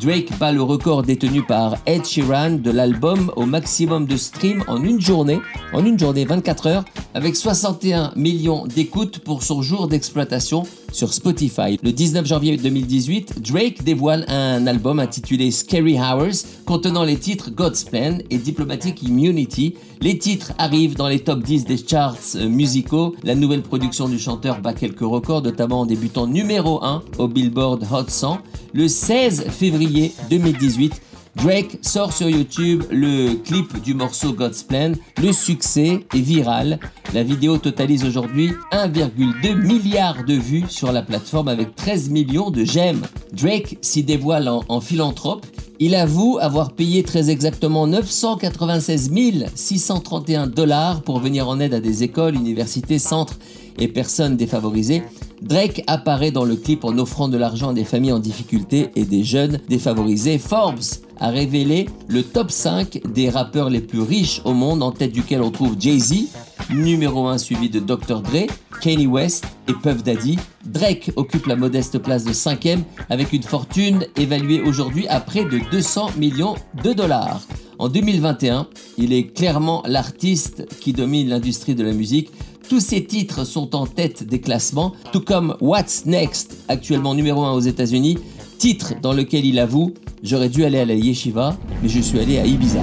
Drake 0.00 0.38
bat 0.38 0.52
le 0.52 0.62
record 0.62 1.02
détenu 1.02 1.42
par 1.42 1.76
Ed 1.84 2.06
Sheeran 2.06 2.52
de 2.52 2.70
l'album 2.70 3.32
au 3.34 3.46
maximum 3.46 4.06
de 4.06 4.16
streams 4.16 4.62
en 4.68 4.82
une 4.82 5.00
journée, 5.00 5.40
en 5.72 5.84
une 5.84 5.98
journée 5.98 6.24
24 6.24 6.66
heures, 6.68 6.84
avec 7.14 7.34
61 7.34 8.12
millions 8.14 8.66
d'écoutes 8.66 9.18
pour 9.18 9.42
son 9.42 9.60
jour 9.60 9.88
d'exploitation 9.88 10.62
sur 10.92 11.12
Spotify. 11.12 11.78
Le 11.82 11.92
19 11.92 12.26
janvier 12.26 12.56
2018, 12.56 13.42
Drake 13.42 13.84
dévoile 13.84 14.24
un 14.28 14.66
album 14.66 15.00
intitulé 15.00 15.50
Scary 15.50 15.98
Hours 15.98 16.44
contenant 16.64 17.04
les 17.04 17.16
titres 17.16 17.50
God's 17.50 17.84
Plan 17.84 18.18
et 18.30 18.38
Diplomatic 18.38 19.02
Immunity. 19.02 19.74
Les 20.00 20.18
titres 20.18 20.52
arrivent 20.58 20.96
dans 20.96 21.08
les 21.08 21.20
top 21.20 21.42
10 21.42 21.64
des 21.64 21.76
charts 21.76 22.16
euh, 22.36 22.48
musicaux. 22.48 23.14
La 23.24 23.34
nouvelle 23.34 23.62
production 23.62 24.08
du 24.08 24.18
chanteur 24.18 24.60
bat 24.60 24.72
quelques 24.72 25.00
records, 25.00 25.42
notamment 25.42 25.80
en 25.80 25.86
débutant 25.86 26.26
numéro 26.26 26.82
1 26.84 27.02
au 27.18 27.28
Billboard 27.28 27.86
Hot 27.92 28.08
100. 28.08 28.38
Le 28.74 28.86
16 28.86 29.46
février 29.48 30.12
2018, 30.30 31.00
Drake 31.42 31.78
sort 31.82 32.12
sur 32.12 32.28
YouTube 32.28 32.82
le 32.90 33.34
clip 33.34 33.80
du 33.82 33.94
morceau 33.94 34.32
God's 34.32 34.64
Plan. 34.64 34.92
Le 35.22 35.32
succès 35.32 36.04
est 36.12 36.20
viral. 36.20 36.80
La 37.14 37.22
vidéo 37.22 37.58
totalise 37.58 38.04
aujourd'hui 38.04 38.50
1,2 38.72 39.54
milliard 39.54 40.24
de 40.24 40.34
vues 40.34 40.64
sur 40.68 40.90
la 40.90 41.02
plateforme 41.02 41.46
avec 41.46 41.76
13 41.76 42.10
millions 42.10 42.50
de 42.50 42.64
j'aime. 42.64 43.02
Drake 43.32 43.78
s'y 43.82 44.02
dévoile 44.02 44.48
en, 44.48 44.64
en 44.68 44.80
philanthrope. 44.80 45.46
Il 45.78 45.94
avoue 45.94 46.38
avoir 46.40 46.72
payé 46.72 47.04
très 47.04 47.30
exactement 47.30 47.86
996 47.86 49.12
631 49.54 50.48
dollars 50.48 51.02
pour 51.02 51.20
venir 51.20 51.48
en 51.48 51.60
aide 51.60 51.72
à 51.72 51.80
des 51.80 52.02
écoles, 52.02 52.34
universités, 52.34 52.98
centres 52.98 53.38
et 53.78 53.86
personnes 53.86 54.36
défavorisées. 54.36 55.04
Drake 55.42 55.82
apparaît 55.86 56.30
dans 56.30 56.44
le 56.44 56.56
clip 56.56 56.84
en 56.84 56.96
offrant 56.98 57.28
de 57.28 57.36
l'argent 57.36 57.70
à 57.70 57.74
des 57.74 57.84
familles 57.84 58.12
en 58.12 58.18
difficulté 58.18 58.90
et 58.96 59.04
des 59.04 59.24
jeunes 59.24 59.60
défavorisés. 59.68 60.38
Forbes 60.38 60.80
a 61.20 61.28
révélé 61.30 61.88
le 62.08 62.22
top 62.22 62.50
5 62.50 63.00
des 63.12 63.30
rappeurs 63.30 63.70
les 63.70 63.80
plus 63.80 64.00
riches 64.00 64.40
au 64.44 64.52
monde, 64.52 64.82
en 64.82 64.92
tête 64.92 65.12
duquel 65.12 65.42
on 65.42 65.50
trouve 65.50 65.76
Jay-Z, 65.78 66.28
numéro 66.70 67.26
1 67.26 67.38
suivi 67.38 67.68
de 67.70 67.80
Dr. 67.80 68.20
Dre, 68.20 68.46
Kanye 68.80 69.06
West 69.06 69.44
et 69.68 69.72
Puff 69.72 70.02
Daddy. 70.02 70.38
Drake 70.64 71.12
occupe 71.16 71.46
la 71.46 71.56
modeste 71.56 71.98
place 71.98 72.24
de 72.24 72.32
5e 72.32 72.80
avec 73.08 73.32
une 73.32 73.42
fortune 73.42 74.06
évaluée 74.16 74.60
aujourd'hui 74.60 75.08
à 75.08 75.20
près 75.20 75.44
de 75.44 75.60
200 75.70 76.12
millions 76.18 76.56
de 76.84 76.92
dollars. 76.92 77.40
En 77.78 77.88
2021, 77.88 78.66
il 78.96 79.12
est 79.12 79.28
clairement 79.28 79.84
l'artiste 79.86 80.66
qui 80.80 80.92
domine 80.92 81.28
l'industrie 81.28 81.76
de 81.76 81.84
la 81.84 81.92
musique. 81.92 82.30
Tous 82.68 82.80
ses 82.80 83.02
titres 83.02 83.44
sont 83.44 83.74
en 83.74 83.86
tête 83.86 84.24
des 84.24 84.42
classements, 84.42 84.92
tout 85.10 85.22
comme 85.22 85.56
What's 85.60 86.04
Next, 86.04 86.54
actuellement 86.68 87.14
numéro 87.14 87.42
1 87.42 87.52
aux 87.52 87.60
États-Unis, 87.60 88.18
titre 88.58 88.92
dans 89.00 89.14
lequel 89.14 89.46
il 89.46 89.58
avoue 89.58 89.94
J'aurais 90.22 90.50
dû 90.50 90.64
aller 90.64 90.78
à 90.78 90.84
la 90.84 90.94
yeshiva, 90.94 91.56
mais 91.82 91.88
je 91.88 92.00
suis 92.00 92.18
allé 92.18 92.38
à 92.38 92.44
Ibiza. 92.44 92.82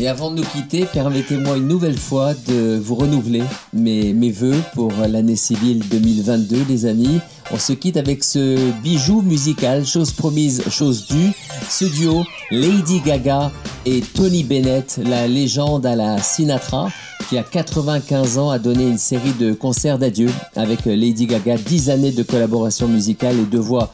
Et 0.00 0.08
avant 0.08 0.30
de 0.30 0.36
nous 0.36 0.46
quitter, 0.46 0.86
permettez-moi 0.86 1.58
une 1.58 1.68
nouvelle 1.68 1.98
fois 1.98 2.32
de 2.48 2.80
vous 2.82 2.94
renouveler 2.94 3.42
mes, 3.74 4.14
mes 4.14 4.30
voeux 4.30 4.56
pour 4.72 4.90
l'année 4.92 5.36
civile 5.36 5.86
2022, 5.90 6.64
les 6.70 6.86
amis. 6.86 7.20
On 7.52 7.58
se 7.58 7.74
quitte 7.74 7.98
avec 7.98 8.24
ce 8.24 8.56
bijou 8.80 9.20
musical, 9.20 9.84
chose 9.84 10.12
promise, 10.12 10.62
chose 10.70 11.06
due. 11.06 11.32
Ce 11.68 11.84
duo, 11.84 12.24
Lady 12.50 13.00
Gaga 13.00 13.52
et 13.84 14.00
Tony 14.00 14.42
Bennett, 14.42 14.98
la 15.04 15.28
légende 15.28 15.84
à 15.84 15.94
la 15.94 16.16
Sinatra, 16.16 16.88
qui 17.28 17.36
a 17.36 17.42
95 17.42 18.38
ans 18.38 18.48
a 18.48 18.58
donné 18.58 18.84
une 18.84 18.96
série 18.96 19.34
de 19.34 19.52
concerts 19.52 19.98
d'adieu 19.98 20.30
avec 20.56 20.86
Lady 20.86 21.26
Gaga, 21.26 21.58
10 21.58 21.90
années 21.90 22.12
de 22.12 22.22
collaboration 22.22 22.88
musicale 22.88 23.38
et 23.38 23.44
de 23.44 23.58
voix 23.58 23.92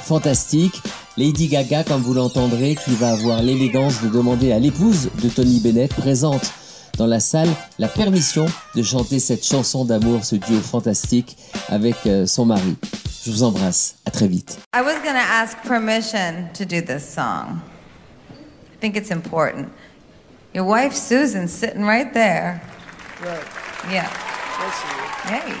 fantastiques. 0.00 0.80
Lady 1.18 1.48
Gaga, 1.48 1.84
comme 1.84 2.00
vous 2.00 2.14
l'entendrez, 2.14 2.74
qui 2.74 2.94
va 2.94 3.10
avoir 3.12 3.42
l'élégance 3.42 4.00
de 4.02 4.08
demander 4.08 4.50
à 4.50 4.58
l'épouse 4.58 5.10
de 5.22 5.28
Tony 5.28 5.60
Bennett, 5.60 5.92
présente 5.94 6.52
dans 6.96 7.06
la 7.06 7.20
salle, 7.20 7.48
la 7.78 7.88
permission 7.88 8.46
de 8.74 8.82
chanter 8.82 9.18
cette 9.20 9.44
chanson 9.44 9.84
d'amour, 9.84 10.24
ce 10.24 10.36
duo 10.36 10.60
fantastique 10.60 11.36
avec 11.68 11.96
euh, 12.06 12.26
son 12.26 12.46
mari. 12.46 12.76
Je 13.24 13.30
vous 13.30 13.42
embrasse. 13.42 13.96
À 14.06 14.10
très 14.10 14.26
vite. 14.26 14.58
I 14.74 14.80
was 14.80 14.94
going 15.02 15.14
to 15.14 15.18
ask 15.18 15.58
permission 15.66 16.48
to 16.54 16.64
do 16.64 16.80
this 16.80 17.06
song. 17.06 17.60
I 18.30 18.80
think 18.80 18.96
it's 18.96 19.10
important. 19.10 19.68
Your 20.54 20.64
wife 20.64 20.94
Susan's 20.94 21.52
sitting 21.52 21.84
right 21.84 22.12
there. 22.14 22.62
Right. 23.22 23.92
Yeah. 23.92 24.08
Hey. 25.24 25.52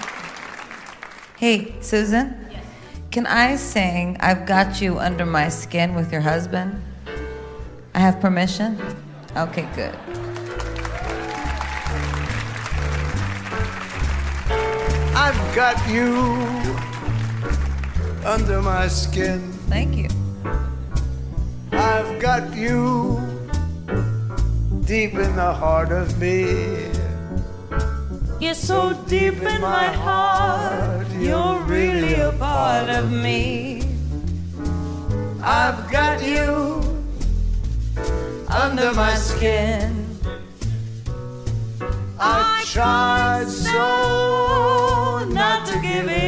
Hey, 1.38 1.74
Susan? 1.82 2.36
Can 3.12 3.26
I 3.26 3.56
sing 3.56 4.16
I've 4.20 4.46
Got 4.46 4.80
You 4.80 4.98
Under 4.98 5.26
My 5.26 5.50
Skin 5.50 5.94
with 5.94 6.10
your 6.10 6.22
husband? 6.22 6.82
I 7.94 7.98
have 7.98 8.18
permission? 8.20 8.80
Okay, 9.36 9.68
good. 9.76 9.94
I've 15.14 15.54
got 15.54 15.76
you 15.90 16.24
under 18.24 18.62
my 18.62 18.88
skin. 18.88 19.52
Thank 19.68 19.94
you. 19.94 20.08
I've 21.70 22.18
got 22.18 22.56
you 22.56 23.20
deep 24.86 25.12
in 25.12 25.36
the 25.36 25.52
heart 25.52 25.92
of 25.92 26.18
me. 26.18 27.01
You're 28.42 28.54
so 28.54 28.92
deep 29.06 29.40
in 29.40 29.60
my 29.60 29.84
heart, 29.84 31.06
you're 31.12 31.60
really 31.60 32.14
a 32.14 32.32
part 32.32 32.88
of 32.88 33.12
me. 33.12 33.84
I've 35.40 35.88
got 35.92 36.20
you 36.20 36.82
under 38.48 38.92
my 38.94 39.14
skin. 39.14 40.18
I 42.18 42.64
tried 42.66 43.46
so 43.46 45.24
not 45.30 45.64
to 45.68 45.74
give 45.80 46.08
in. 46.08 46.21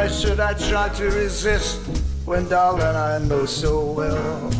Why 0.00 0.08
should 0.08 0.40
I 0.40 0.54
try 0.54 0.88
to 0.88 1.04
resist 1.10 1.76
when, 2.24 2.48
darling, 2.48 2.96
I 2.96 3.18
know 3.18 3.44
so 3.44 3.84
well? 3.92 4.50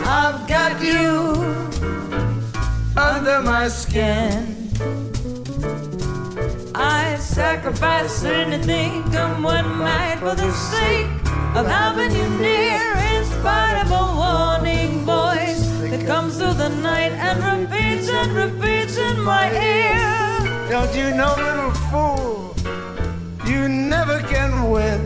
I've 0.00 0.40
got 0.48 0.82
you 0.82 1.08
under 2.96 3.42
my 3.42 3.68
skin. 3.68 4.56
I'd 6.74 7.20
sacrifice 7.20 8.24
anything, 8.24 9.04
come 9.12 9.44
what 9.44 9.64
might, 9.64 10.16
for 10.18 10.34
the 10.34 10.50
sake 10.74 11.06
of 11.54 11.64
having 11.78 12.10
you 12.10 12.28
near. 12.42 12.82
In 13.14 13.24
spite 13.36 13.78
of 13.84 13.90
a 14.02 14.04
warning 14.20 15.04
voice, 15.14 15.62
that 15.90 16.04
comes 16.04 16.38
through 16.38 16.54
the 16.54 16.70
night 16.90 17.12
and 17.12 17.38
repeats 17.52 18.08
and 18.08 18.32
repeats 18.32 18.96
in 18.96 19.20
my 19.20 19.46
ear. 19.52 20.68
Don't 20.70 20.92
you 20.92 21.14
know, 21.14 21.34
little 21.38 21.70
fool, 21.88 22.45
you 23.48 23.68
never 23.68 24.20
can 24.22 24.70
win. 24.70 25.00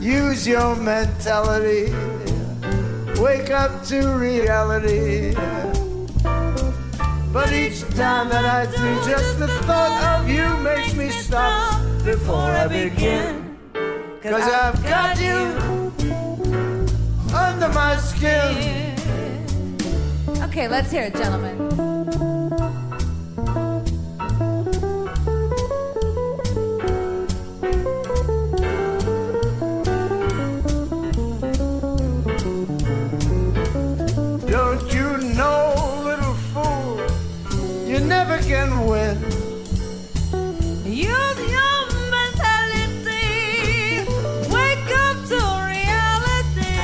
Use 0.00 0.46
your 0.46 0.76
mentality, 0.76 1.92
wake 3.20 3.50
up 3.50 3.84
to 3.84 4.16
reality. 4.16 5.34
But 7.32 7.52
each 7.52 7.80
time 7.90 8.28
that 8.30 8.44
I 8.44 8.66
do, 8.66 9.10
just 9.10 9.38
the 9.38 9.48
thought 9.66 10.20
of 10.20 10.28
you 10.28 10.56
makes 10.58 10.94
me 10.94 11.10
stop 11.10 11.82
before 12.04 12.50
I 12.50 12.66
begin. 12.68 13.58
Cause 14.22 14.42
I've 14.42 14.82
got 14.84 15.20
you 15.20 15.92
under 17.34 17.68
my 17.68 17.96
skin. 17.96 18.94
Okay, 20.42 20.68
let's 20.68 20.90
hear 20.90 21.02
it, 21.02 21.14
gentlemen. 21.14 22.27
Never 38.08 38.38
can 38.38 38.86
win. 38.86 39.16
Use 40.86 41.40
your 41.56 41.80
mentality, 42.16 43.20
wake 44.48 44.90
up 45.04 45.16
to 45.28 45.38
reality. 45.68 46.78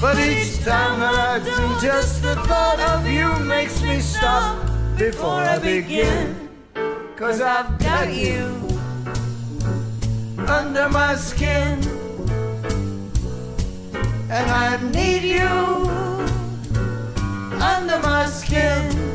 But 0.00 0.18
each 0.18 0.64
time 0.64 1.00
that 1.00 1.14
I 1.14 1.38
do, 1.44 1.86
just 1.86 2.22
the 2.22 2.36
thought 2.48 2.80
of 2.80 3.06
you 3.06 3.28
makes 3.44 3.82
me 3.82 4.00
stop 4.00 4.56
before 4.96 5.42
I 5.54 5.58
begin. 5.58 6.48
Cause 7.16 7.42
I've 7.42 7.78
got 7.78 8.12
you 8.14 8.44
under 10.48 10.88
my 10.88 11.14
skin. 11.14 11.78
And 14.30 14.50
I 14.50 14.78
need 14.92 15.24
you 15.24 15.48
under 17.60 17.98
my 18.00 18.26
skin 18.26 19.05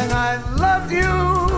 and 0.00 0.12
I 0.14 0.36
loved 0.56 0.92
you. 0.92 1.49